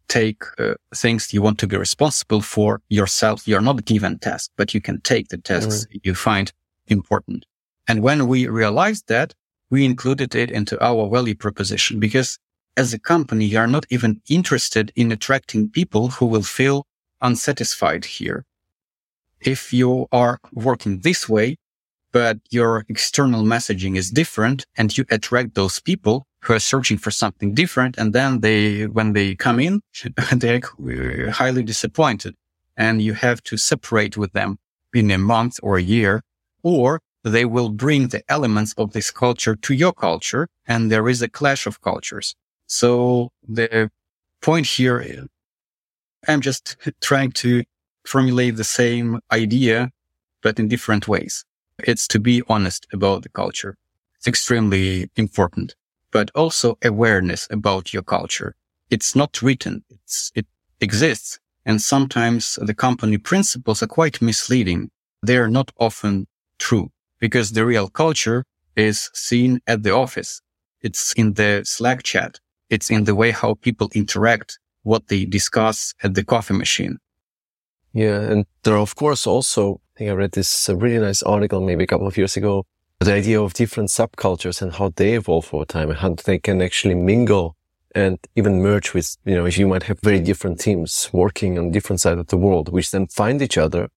[0.08, 3.48] take uh, things you want to be responsible for yourself.
[3.48, 6.52] You're not given tasks, but you can take the tasks you find
[6.86, 7.46] important.
[7.88, 9.34] And when we realized that,
[9.70, 12.38] we included it into our value proposition because
[12.76, 16.86] as a company, you are not even interested in attracting people who will feel
[17.20, 18.44] unsatisfied here
[19.44, 21.56] if you are working this way,
[22.12, 27.10] but your external messaging is different and you attract those people who are searching for
[27.10, 27.96] something different.
[27.98, 29.80] And then they, when they come in,
[30.32, 30.60] they're
[31.30, 32.34] highly disappointed
[32.76, 34.58] and you have to separate with them
[34.94, 36.22] in a month or a year,
[36.62, 41.22] or they will bring the elements of this culture to your culture and there is
[41.22, 42.34] a clash of cultures.
[42.66, 43.90] So the
[44.40, 45.26] point here,
[46.26, 47.64] I'm just trying to
[48.04, 49.90] formulate the same idea,
[50.42, 51.44] but in different ways.
[51.84, 53.76] It's to be honest about the culture.
[54.16, 55.74] It's extremely important,
[56.10, 58.54] but also awareness about your culture.
[58.90, 59.84] It's not written.
[59.90, 60.46] It's, it
[60.80, 61.38] exists.
[61.64, 64.90] And sometimes the company principles are quite misleading.
[65.22, 66.26] They are not often
[66.58, 66.91] true
[67.22, 68.44] because the real culture
[68.74, 70.42] is seen at the office.
[70.80, 72.40] It's in the Slack chat.
[72.68, 76.98] It's in the way how people interact, what they discuss at the coffee machine.
[77.92, 78.20] Yeah.
[78.20, 81.60] And there are, of course, also, I think I read this uh, really nice article
[81.60, 82.64] maybe a couple of years ago,
[82.98, 86.60] the idea of different subcultures and how they evolve over time and how they can
[86.60, 87.54] actually mingle
[87.94, 91.70] and even merge with, you know, if you might have very different teams working on
[91.70, 93.90] different sides of the world, which then find each other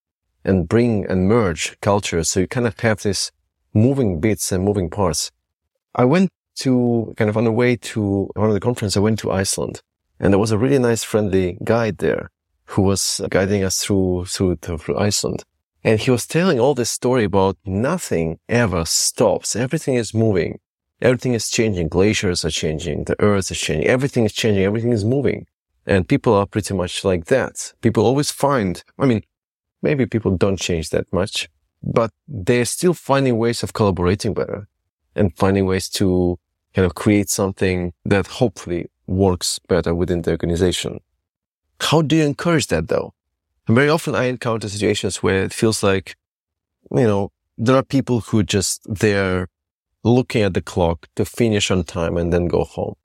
[0.46, 2.30] and bring and merge cultures.
[2.30, 3.32] So you kind of have this
[3.74, 5.32] moving bits and moving parts.
[5.93, 6.30] I went
[6.60, 9.82] to kind of on the way to one of the conference, I went to Iceland
[10.20, 12.30] and there was a really nice friendly guide there
[12.70, 15.43] who was guiding us through, through, through Iceland.
[15.84, 19.56] And he was telling all this story about nothing ever stops.
[19.56, 20.60] Everything is moving.
[21.02, 21.89] Everything is changing.
[21.89, 23.04] Glaciers are changing.
[23.04, 23.88] The earth is changing.
[23.88, 24.64] Everything is changing.
[24.64, 25.46] Everything is moving.
[25.86, 27.74] And people are pretty much like that.
[27.82, 29.22] People always find, I mean,
[29.86, 31.47] maybe people don't change that much,
[31.97, 34.67] but they're still finding ways of collaborating better
[35.15, 36.07] and finding ways to
[36.73, 40.99] kind of create something that hopefully works better within the organization.
[41.79, 43.13] How do you encourage that though?
[43.67, 46.15] And very often I encounter situations where it feels like,
[46.91, 49.47] you know, there are people who just they're
[50.03, 52.95] looking at the clock to finish on time and then go home.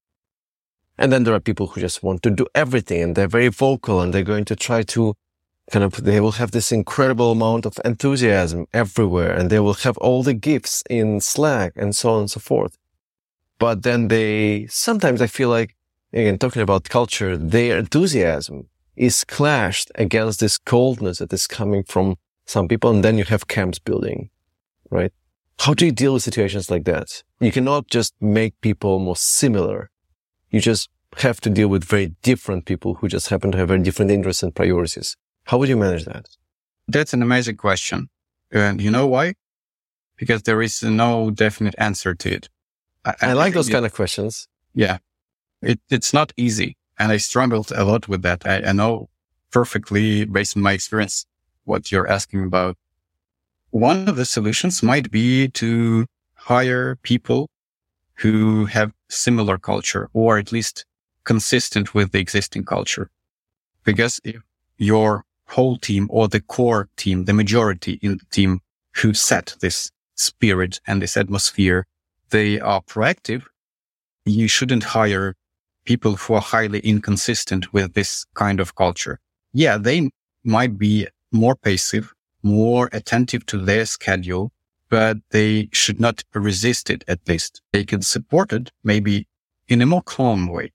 [0.99, 4.01] And then there are people who just want to do everything and they're very vocal
[4.01, 5.15] and they're going to try to
[5.71, 9.97] kind of, they will have this incredible amount of enthusiasm everywhere and they will have
[9.99, 12.77] all the gifts in Slack and so on and so forth.
[13.59, 15.77] But then they, sometimes I feel like,
[16.13, 22.17] again, talking about culture, their enthusiasm is clashed against this coldness that is coming from
[22.47, 22.91] some people.
[22.91, 24.31] And then you have camps building,
[24.91, 25.13] right?
[25.61, 27.23] How do you deal with situations like that?
[27.39, 29.91] You cannot just make people more similar.
[30.51, 33.83] You just have to deal with very different people who just happen to have very
[33.83, 35.17] different interests and priorities.
[35.51, 36.29] How would you manage that?
[36.87, 38.09] That's an amazing question.
[38.53, 39.35] And you know why?
[40.17, 42.49] Because there is no definite answer to it.
[43.05, 44.47] I, I like those it, kind of questions.
[44.75, 44.99] Yeah.
[45.61, 46.77] It, it's not easy.
[47.01, 48.47] And I struggled a lot with that.
[48.47, 49.09] I, I know
[49.51, 51.27] perfectly based on my experience
[51.65, 52.77] what you're asking about.
[53.71, 57.51] One of the solutions might be to hire people
[58.19, 60.85] who have similar culture or at least
[61.25, 63.11] consistent with the existing culture.
[63.83, 64.43] Because if
[64.79, 68.61] your whole team or the core team, the majority in the team
[68.97, 71.87] who set this spirit and this atmosphere,
[72.31, 73.45] they are proactive,
[74.25, 75.35] you shouldn't hire
[75.85, 79.19] people who are highly inconsistent with this kind of culture.
[79.53, 80.11] Yeah, they
[80.45, 84.53] might be more passive, more attentive to their schedule,
[84.89, 87.63] but they should not resist it at least.
[87.73, 89.27] They can support it maybe
[89.69, 90.73] in a more calm way.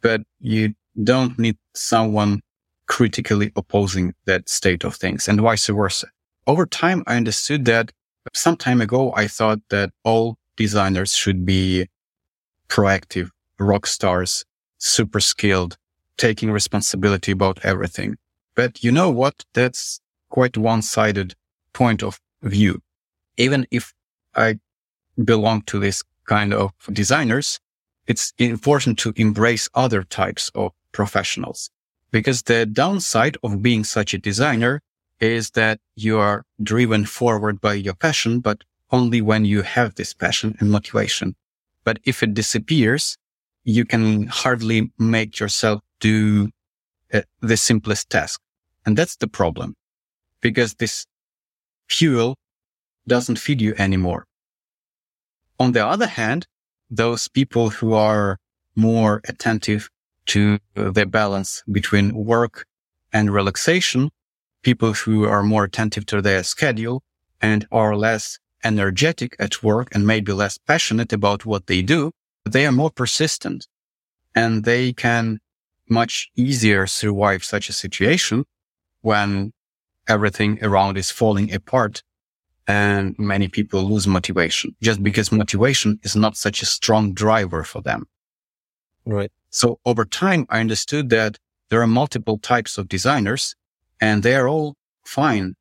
[0.00, 2.40] But you don't need someone
[2.86, 6.08] critically opposing that state of things and vice versa.
[6.46, 7.92] Over time, I understood that
[8.34, 11.88] some time ago, I thought that all designers should be
[12.68, 14.44] proactive rock stars,
[14.78, 15.76] super skilled,
[16.16, 18.16] taking responsibility about everything.
[18.54, 19.44] But you know what?
[19.52, 21.34] That's quite one-sided
[21.72, 22.80] point of view.
[23.36, 23.92] Even if
[24.34, 24.58] I
[25.22, 27.60] belong to this kind of designers,
[28.06, 31.70] it's important to embrace other types of professionals
[32.10, 34.82] because the downside of being such a designer
[35.20, 40.12] is that you are driven forward by your passion, but only when you have this
[40.12, 41.34] passion and motivation.
[41.84, 43.16] But if it disappears,
[43.64, 46.50] you can hardly make yourself do
[47.12, 48.40] uh, the simplest task.
[48.84, 49.74] And that's the problem
[50.40, 51.06] because this
[51.88, 52.36] fuel
[53.08, 54.26] doesn't feed you anymore.
[55.58, 56.46] On the other hand,
[56.90, 58.38] those people who are
[58.76, 59.88] more attentive
[60.26, 62.66] to the balance between work
[63.12, 64.10] and relaxation,
[64.62, 67.02] people who are more attentive to their schedule
[67.40, 72.10] and are less energetic at work and maybe less passionate about what they do,
[72.44, 73.66] they are more persistent
[74.34, 75.38] and they can
[75.88, 78.44] much easier survive such a situation
[79.02, 79.52] when
[80.08, 82.02] everything around is falling apart
[82.66, 87.80] and many people lose motivation just because motivation is not such a strong driver for
[87.80, 88.06] them.
[89.04, 89.30] Right.
[89.50, 91.38] So over time, I understood that
[91.70, 93.54] there are multiple types of designers
[94.00, 95.54] and they are all fine.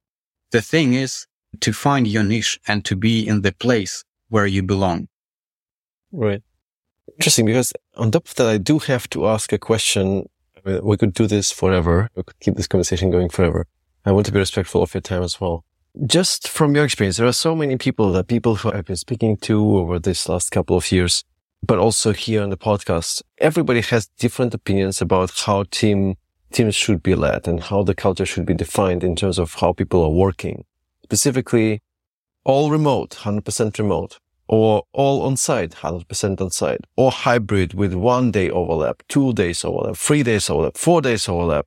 [0.52, 1.28] The thing is
[1.62, 5.08] to find your niche and to be in the place where you belong.
[6.12, 6.42] Right.
[7.18, 10.28] Interesting because on top of that, I do have to ask a question.
[10.82, 12.10] We could do this forever.
[12.16, 13.68] We could keep this conversation going forever.
[14.06, 15.64] I want to be respectful of your time as well.
[16.06, 19.38] Just from your experience, there are so many people that people who I've been speaking
[19.38, 21.24] to over this last couple of years,
[21.66, 23.22] but also here on the podcast.
[23.38, 26.18] Everybody has different opinions about how team
[26.52, 29.74] teams should be led and how the culture should be defined in terms of how
[29.74, 30.64] people are working.
[31.04, 31.82] Specifically,
[32.44, 38.32] all remote, 100% remote or all on site, 100% on site, or hybrid with one
[38.32, 41.66] day overlap, two days overlap, three days overlap, four days overlap.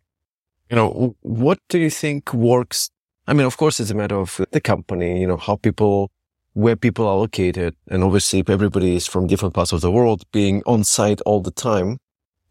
[0.70, 2.90] You know, what do you think works?
[3.26, 6.10] I mean, of course, it's a matter of the company, you know, how people,
[6.54, 7.76] where people are located.
[7.88, 11.40] And obviously, if everybody is from different parts of the world, being on site all
[11.40, 11.98] the time,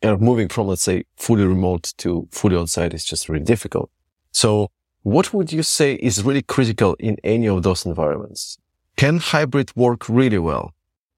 [0.02, 3.90] and moving from, let's say, fully remote to fully on site is just really difficult.
[4.32, 4.70] So
[5.04, 8.58] what would you say is really critical in any of those environments?
[8.96, 10.74] Can hybrid work really well?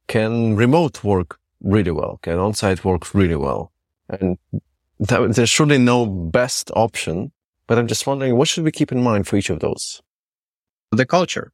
[0.08, 2.20] Can remote work really well?
[2.22, 3.72] Can on-site work really well?
[4.10, 4.38] And
[5.00, 7.32] that, there's surely no best option.
[7.70, 10.02] but I'm just wondering what should we keep in mind for each of those?
[10.92, 11.54] The culture.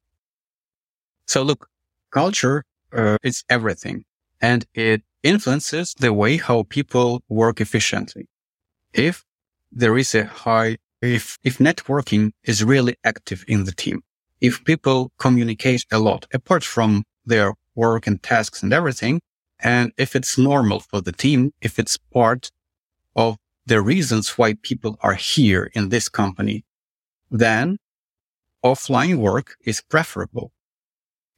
[1.25, 1.67] So look,
[2.11, 2.63] culture
[2.93, 4.05] uh, is everything
[4.41, 8.27] and it influences the way how people work efficiently.
[8.93, 9.23] If
[9.71, 14.01] there is a high, if, if networking is really active in the team,
[14.39, 19.19] if people communicate a lot apart from their work and tasks and everything,
[19.59, 22.51] and if it's normal for the team, if it's part
[23.15, 26.63] of the reasons why people are here in this company,
[27.31, 27.77] then
[28.63, 30.51] offline work is preferable.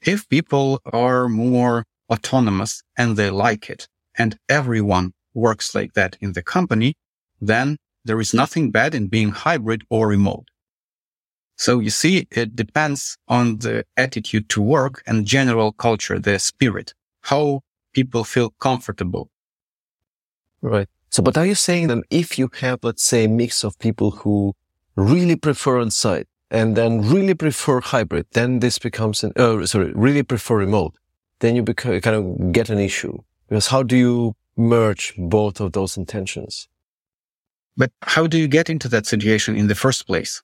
[0.02, 3.88] If people are more autonomous and they like it
[4.18, 6.96] and everyone works like that in the company,
[7.40, 10.48] then there is nothing bad in being hybrid or remote.
[11.58, 16.94] So you see, it depends on the attitude to work and general culture, the spirit,
[17.22, 17.62] how
[17.94, 19.30] people feel comfortable.
[20.62, 20.88] Right.
[21.10, 24.12] So, but are you saying that if you have, let's say, a mix of people
[24.12, 24.54] who
[24.96, 29.92] really prefer on site and then really prefer hybrid, then this becomes an, oh, sorry,
[29.94, 30.94] really prefer remote,
[31.40, 33.18] then you become, kind of get an issue
[33.48, 36.68] because how do you merge both of those intentions?
[37.76, 40.42] But how do you get into that situation in the first place?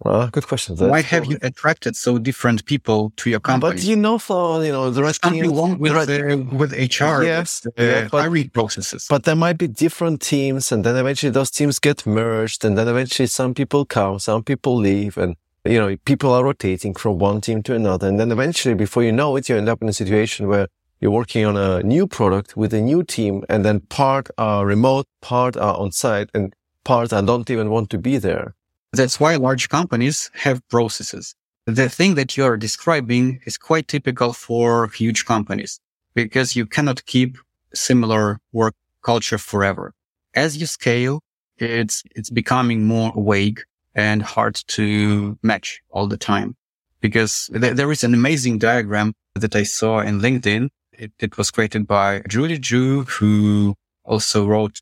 [0.00, 0.76] Well, good question.
[0.76, 3.74] That's Why have you attracted so different people to your company?
[3.74, 7.80] But you know, for you know, the something wrong with uh, with HR, yes, with,
[7.80, 9.06] uh, yeah, but, hiring processes.
[9.10, 12.86] But there might be different teams, and then eventually those teams get merged, and then
[12.86, 15.34] eventually some people come, some people leave, and
[15.64, 19.10] you know, people are rotating from one team to another, and then eventually, before you
[19.10, 20.68] know it, you end up in a situation where
[21.00, 25.06] you're working on a new product with a new team, and then part are remote,
[25.20, 28.54] part are on site, and part I don't even want to be there.
[28.98, 31.36] That's why large companies have processes.
[31.66, 35.78] The thing that you are describing is quite typical for huge companies
[36.14, 37.38] because you cannot keep
[37.72, 39.94] similar work culture forever.
[40.34, 41.20] As you scale,
[41.58, 43.60] it's, it's becoming more vague
[43.94, 46.56] and hard to match all the time
[47.00, 50.70] because th- there is an amazing diagram that I saw in LinkedIn.
[50.92, 54.80] It, it was created by Julie Zhuo, who also wrote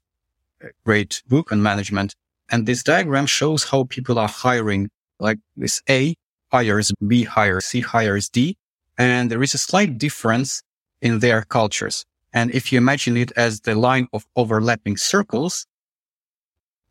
[0.63, 2.15] a great book on management.
[2.51, 4.89] And this diagram shows how people are hiring.
[5.19, 6.15] Like this A
[6.53, 8.57] hires B hires C hires D.
[8.99, 10.63] And there is a slight difference
[11.01, 12.05] in their cultures.
[12.33, 15.67] And if you imagine it as the line of overlapping circles,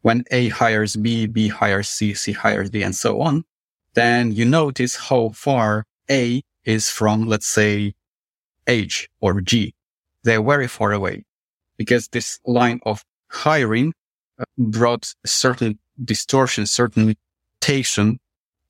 [0.01, 3.43] when A hires B, B hires C, C hires D, and so on,
[3.95, 7.93] then you notice how far A is from, let's say,
[8.67, 9.73] H or G.
[10.23, 11.23] They're very far away
[11.77, 13.93] because this line of hiring
[14.57, 17.15] brought certain distortion, certain
[17.61, 18.19] mutation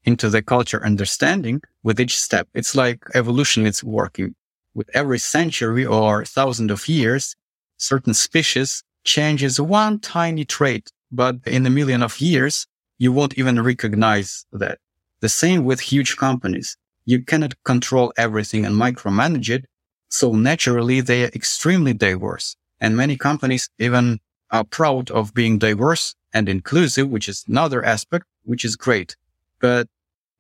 [0.04, 2.48] into the culture understanding with each step.
[2.54, 4.36] It's like evolution is working.
[4.74, 7.36] With every century or thousand of years,
[7.78, 13.62] certain species changes one tiny trait, but in a million of years, you won't even
[13.62, 14.80] recognize that.
[15.22, 16.78] The same with huge companies.
[17.06, 19.66] You cannot control everything and micromanage it.
[20.10, 22.56] So naturally, they are extremely diverse.
[22.80, 24.20] And many companies even
[24.52, 29.16] are proud of being diverse and inclusive, which is another aspect, which is great.
[29.60, 29.88] But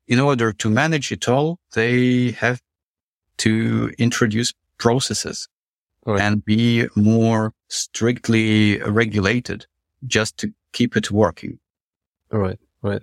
[0.07, 2.61] in order to manage it all, they have
[3.37, 5.47] to introduce processes
[6.05, 6.21] right.
[6.21, 9.65] and be more strictly regulated
[10.05, 11.59] just to keep it working.
[12.31, 13.01] Right, right.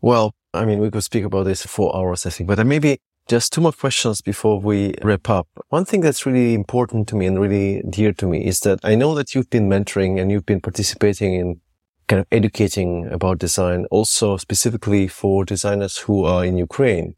[0.00, 3.52] Well, I mean, we could speak about this for hours, I think, but maybe just
[3.52, 5.46] two more questions before we wrap up.
[5.68, 8.94] One thing that's really important to me and really dear to me is that I
[8.94, 11.60] know that you've been mentoring and you've been participating in
[12.08, 17.14] kind of educating about design, also specifically for designers who are in Ukraine.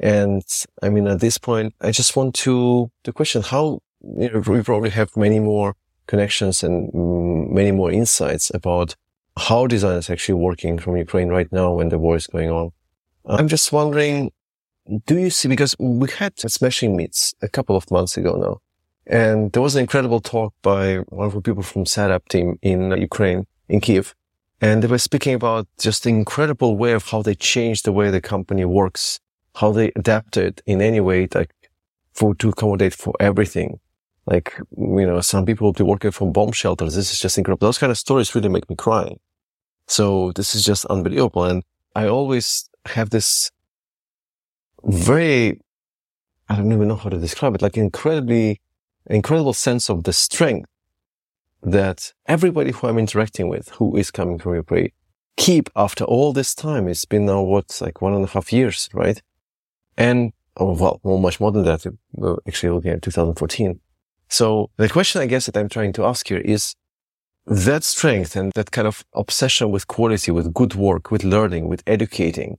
[0.00, 0.42] And
[0.82, 4.60] I mean, at this point, I just want to, the question how, you know, we
[4.62, 5.76] probably have many more
[6.08, 8.96] connections and mm, many more insights about
[9.36, 12.70] how design is actually working from Ukraine right now when the war is going on.
[13.26, 14.32] I'm just wondering,
[15.06, 18.60] do you see, because we had Smashing Meets a couple of months ago now,
[19.06, 22.90] and there was an incredible talk by one of the people from Setapp team in
[22.92, 24.14] Ukraine, in Kiev.
[24.60, 28.10] And they were speaking about just the incredible way of how they changed the way
[28.10, 29.20] the company works,
[29.56, 31.52] how they adapted in any way, like
[32.12, 33.78] for, to accommodate for everything.
[34.26, 36.94] Like, you know, some people will be working from bomb shelters.
[36.94, 37.66] This is just incredible.
[37.66, 39.16] Those kind of stories really make me cry.
[39.86, 41.44] So this is just unbelievable.
[41.44, 41.62] And
[41.94, 43.50] I always have this
[44.86, 45.60] very,
[46.48, 48.60] I don't even know how to describe it, like incredibly,
[49.06, 50.68] incredible sense of the strength
[51.62, 54.90] that everybody who I'm interacting with, who is coming from your Ukraine,
[55.36, 56.88] keep after all this time.
[56.88, 59.20] It's been now what, like one and a half years, right?
[59.96, 61.86] And, oh, well, well, much more than that.
[61.86, 63.80] Uh, We're actually looking at 2014.
[64.28, 66.74] So the question I guess that I'm trying to ask here is,
[67.46, 71.82] that strength and that kind of obsession with quality, with good work, with learning, with
[71.86, 72.58] educating,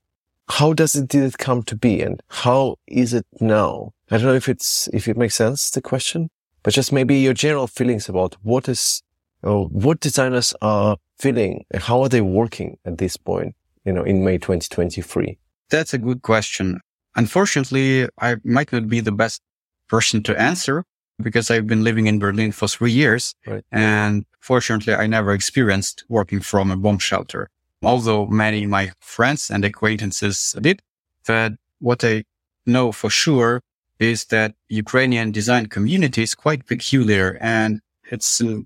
[0.50, 3.94] how does it, did it come to be and how is it now?
[4.12, 6.30] I don't know if it's, if it makes sense, the question,
[6.64, 9.02] but just maybe your general feelings about what is,
[9.42, 14.04] or what designers are feeling and how are they working at this point, you know,
[14.04, 15.38] in May 2023?
[15.70, 16.80] That's a good question.
[17.16, 19.42] Unfortunately, I might not be the best
[19.88, 20.84] person to answer
[21.22, 23.36] because I've been living in Berlin for three years.
[23.48, 23.64] Right.
[23.72, 27.50] And fortunately, I never experienced working from a bomb shelter,
[27.86, 30.82] although many my friends and acquaintances did.
[31.26, 32.24] But what I
[32.66, 33.62] know for sure
[34.00, 37.82] is that Ukrainian design community is quite peculiar and
[38.12, 38.66] it's an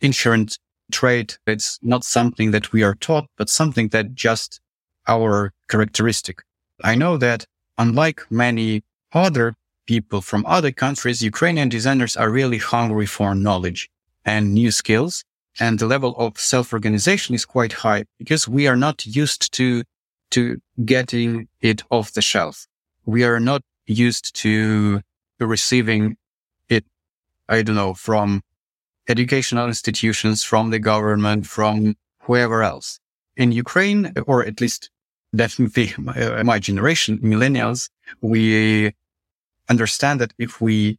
[0.00, 0.58] inherent
[0.90, 1.38] trait.
[1.46, 4.60] It's not something that we are taught, but something that just
[5.08, 6.42] our characteristic.
[6.82, 7.46] I know that
[7.78, 9.54] unlike many other
[9.86, 13.88] people from other countries, Ukrainian designers are really hungry for knowledge
[14.24, 15.24] and new skills.
[15.58, 19.82] And the level of self-organization is quite high because we are not used to,
[20.32, 22.66] to getting it off the shelf.
[23.06, 25.00] We are not used to
[25.40, 26.16] receiving
[26.68, 26.84] it,
[27.48, 28.42] I don't know, from
[29.08, 32.98] educational institutions, from the government, from whoever else.
[33.36, 34.90] In Ukraine, or at least
[35.34, 37.88] definitely my, my generation, millennials,
[38.20, 38.92] we
[39.68, 40.98] understand that if we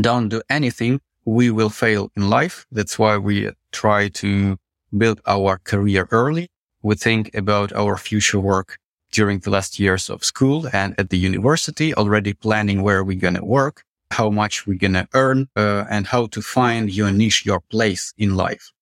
[0.00, 1.00] don't do anything,
[1.30, 2.66] we will fail in life.
[2.72, 4.56] That's why we try to
[4.96, 6.48] build our career early.
[6.82, 8.78] We think about our future work
[9.12, 13.34] during the last years of school and at the university, already planning where we're going
[13.34, 17.46] to work, how much we're going to earn, uh, and how to find your niche,
[17.46, 18.72] your place in life.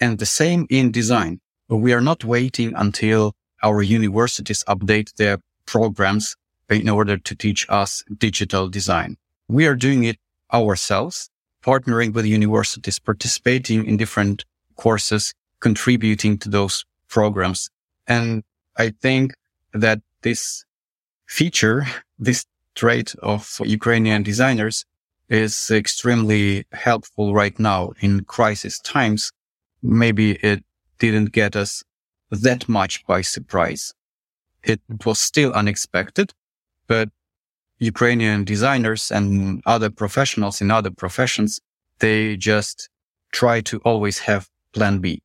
[0.00, 1.40] And the same in design.
[1.68, 6.36] We are not waiting until our universities update their programs
[6.68, 9.18] in order to teach us digital design.
[9.46, 10.18] We are doing it
[10.52, 11.30] ourselves,
[11.62, 14.44] partnering with universities, participating in different
[14.76, 17.70] courses, contributing to those programs.
[18.06, 18.42] And
[18.76, 19.34] I think
[19.72, 20.64] that this
[21.26, 21.86] feature,
[22.18, 22.44] this
[22.74, 24.84] trait of Ukrainian designers
[25.28, 29.32] is extremely helpful right now in crisis times.
[29.82, 30.64] Maybe it
[30.98, 31.82] didn't get us
[32.30, 33.94] that much by surprise.
[34.62, 36.32] It was still unexpected,
[36.86, 37.08] but
[37.82, 41.60] Ukrainian designers and other professionals in other professions,
[41.98, 42.88] they just
[43.32, 45.20] try to always have plan B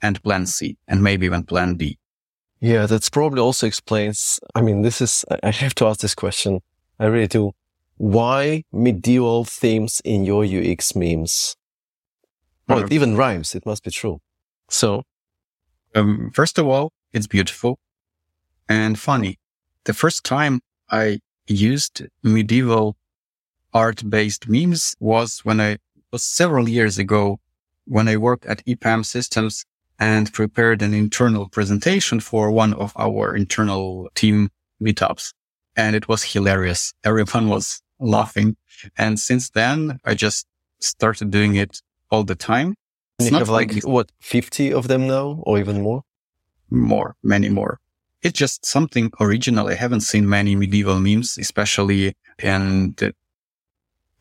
[0.00, 1.98] and plan C and maybe even plan D.
[2.60, 4.40] Yeah, that's probably also explains.
[4.54, 6.60] I mean, this is, I have to ask this question.
[6.98, 7.52] I really do.
[7.98, 11.56] Why medieval themes in your UX memes?
[12.66, 13.54] Well, it even rhymes.
[13.54, 14.20] It must be true.
[14.70, 15.02] So,
[15.94, 17.78] um, first of all, it's beautiful
[18.68, 19.38] and funny.
[19.84, 20.60] The first time
[20.90, 22.96] I used medieval
[23.72, 25.78] art based memes was when I
[26.12, 27.40] was several years ago
[27.86, 29.64] when I worked at EPAM systems
[29.98, 34.48] and prepared an internal presentation for one of our internal team
[34.82, 35.32] meetups.
[35.76, 36.92] And it was hilarious.
[37.04, 38.56] Everyone was laughing.
[38.96, 40.46] And since then, I just
[40.80, 41.80] started doing it
[42.10, 42.74] all the time.
[43.18, 46.02] It's you have like, like, what, 50 of them now or even more?
[46.70, 47.80] More, many more.
[48.24, 49.68] It's just something original.
[49.68, 53.14] I haven't seen many medieval memes, especially in the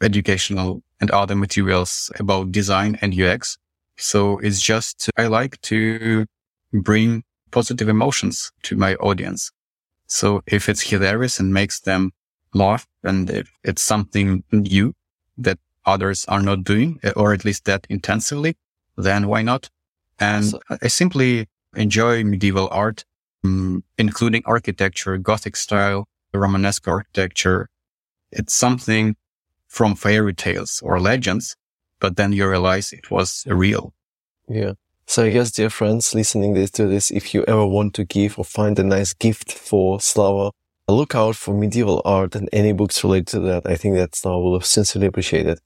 [0.01, 3.57] educational and other materials about design and UX.
[3.95, 6.25] So it's just, I like to
[6.73, 9.51] bring positive emotions to my audience.
[10.07, 12.11] So if it's hilarious and makes them
[12.53, 14.93] laugh and if it's something new
[15.37, 18.57] that others are not doing, or at least that intensively,
[18.97, 19.69] then why not?
[20.19, 23.05] And so, I simply enjoy medieval art,
[23.43, 27.69] um, including architecture, Gothic style, Romanesque architecture.
[28.31, 29.15] It's something
[29.67, 31.55] from fairy tales or legends,
[31.99, 33.93] but then you realize it was real.
[34.47, 34.73] Yeah.
[35.05, 38.45] So I guess, dear friends, listening to this, if you ever want to give or
[38.45, 40.51] find a nice gift for Slava,
[40.87, 43.63] look out for medieval art and any books related to that.
[43.65, 45.59] I think that Slava will sincerely appreciate it.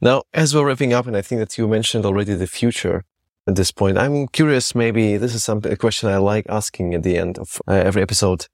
[0.00, 3.04] Now, as we're wrapping up, and I think that you mentioned already the future
[3.46, 7.02] at this point, I'm curious, maybe this is something, a question I like asking at
[7.02, 8.46] the end of uh, every episode.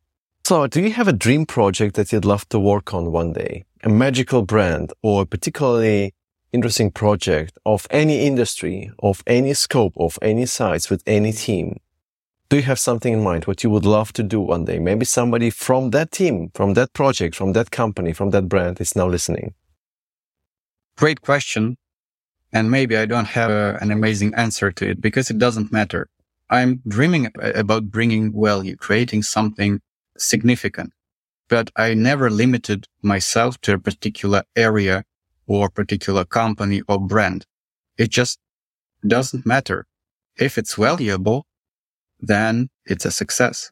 [0.45, 3.65] So do you have a dream project that you'd love to work on one day?
[3.85, 6.13] A magical brand or a particularly
[6.53, 11.79] interesting project of any industry, of any scope, of any size with any team?
[12.49, 14.81] Do you have something in mind what you would love to do one day?
[14.81, 18.97] Maybe somebody from that team, from that project, from that company, from that brand is
[18.97, 19.55] now listening.
[20.97, 21.77] Great question.
[22.53, 26.09] And maybe I don't have a, an amazing answer to it because it doesn't matter.
[26.49, 29.81] I'm dreaming about bringing value, creating something
[30.19, 30.93] significant,
[31.49, 35.05] but I never limited myself to a particular area
[35.47, 37.47] or particular company or brand.
[37.97, 38.41] It just
[39.07, 39.87] doesn't matter.
[40.37, 41.47] If it's valuable,
[42.19, 43.71] then it's a success.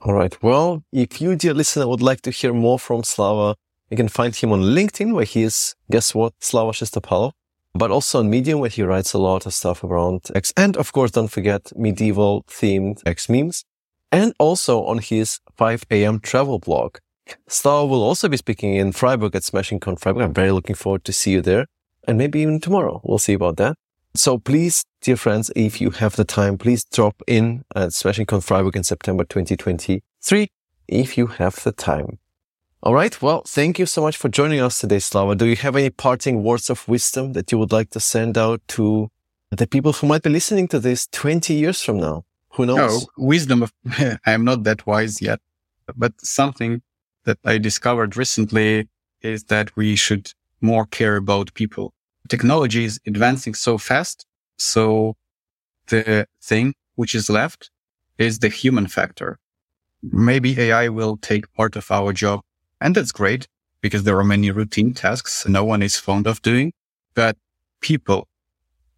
[0.00, 0.40] All right.
[0.42, 3.56] Well, if you, dear listener, would like to hear more from Slava,
[3.90, 7.32] you can find him on LinkedIn, where he is, guess what, Slava Shestopalov,
[7.74, 10.52] but also on Medium, where he writes a lot of stuff around UX.
[10.56, 13.64] And of course, don't forget medieval themed UX memes.
[14.10, 16.20] And also on his 5 a.m.
[16.20, 16.96] travel blog.
[17.46, 20.22] Slava will also be speaking in Freiburg at SmashingCon Freiburg.
[20.22, 21.66] I'm very looking forward to see you there.
[22.06, 23.02] And maybe even tomorrow.
[23.04, 23.76] We'll see about that.
[24.14, 28.76] So please, dear friends, if you have the time, please drop in at SmashingCon Freiburg
[28.76, 30.48] in September 2023
[30.88, 32.18] if you have the time.
[32.80, 33.20] All right.
[33.20, 35.34] Well, thank you so much for joining us today, Slava.
[35.34, 38.60] Do you have any parting words of wisdom that you would like to send out
[38.68, 39.10] to
[39.50, 42.24] the people who might be listening to this 20 years from now?
[42.50, 43.02] Who knows?
[43.02, 45.40] No, wisdom of, I am not that wise yet,
[45.96, 46.82] but something
[47.24, 48.88] that I discovered recently
[49.22, 51.92] is that we should more care about people.
[52.28, 54.24] Technology is advancing so fast.
[54.56, 55.16] So
[55.88, 57.70] the thing which is left
[58.18, 59.40] is the human factor.
[60.00, 62.42] Maybe AI will take part of our job
[62.80, 63.46] and that's great
[63.80, 66.72] because there are many routine tasks no one is fond of doing.
[67.14, 67.36] But
[67.80, 68.28] people,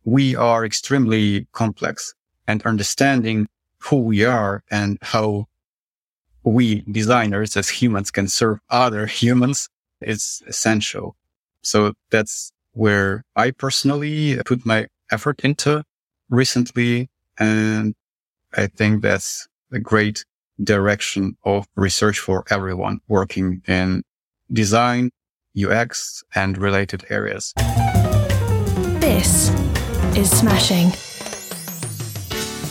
[0.05, 2.14] we are extremely complex
[2.47, 3.47] and understanding
[3.78, 5.47] who we are and how
[6.43, 9.68] we designers as humans can serve other humans
[10.01, 11.16] is essential.
[11.62, 15.85] So that's where I personally put my effort into
[16.31, 17.09] recently.
[17.39, 17.95] And
[18.55, 20.24] I think that's a great
[20.62, 24.02] direction of research for everyone working in
[24.52, 25.11] design,
[25.56, 27.52] UX, and related areas.
[29.00, 29.50] This
[30.16, 30.92] is Smashing.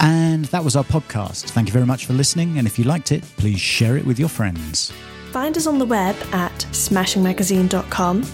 [0.02, 1.50] And that was our podcast.
[1.50, 2.58] Thank you very much for listening.
[2.58, 4.94] And if you liked it, please share it with your friends.
[5.32, 8.26] Find us on the web at smashingmagazine.com,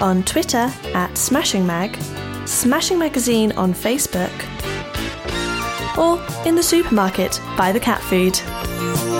[0.00, 2.00] on Twitter at smashingmag,
[2.48, 4.32] Smashing Magazine on Facebook,
[5.98, 9.11] or in the supermarket by the cat food.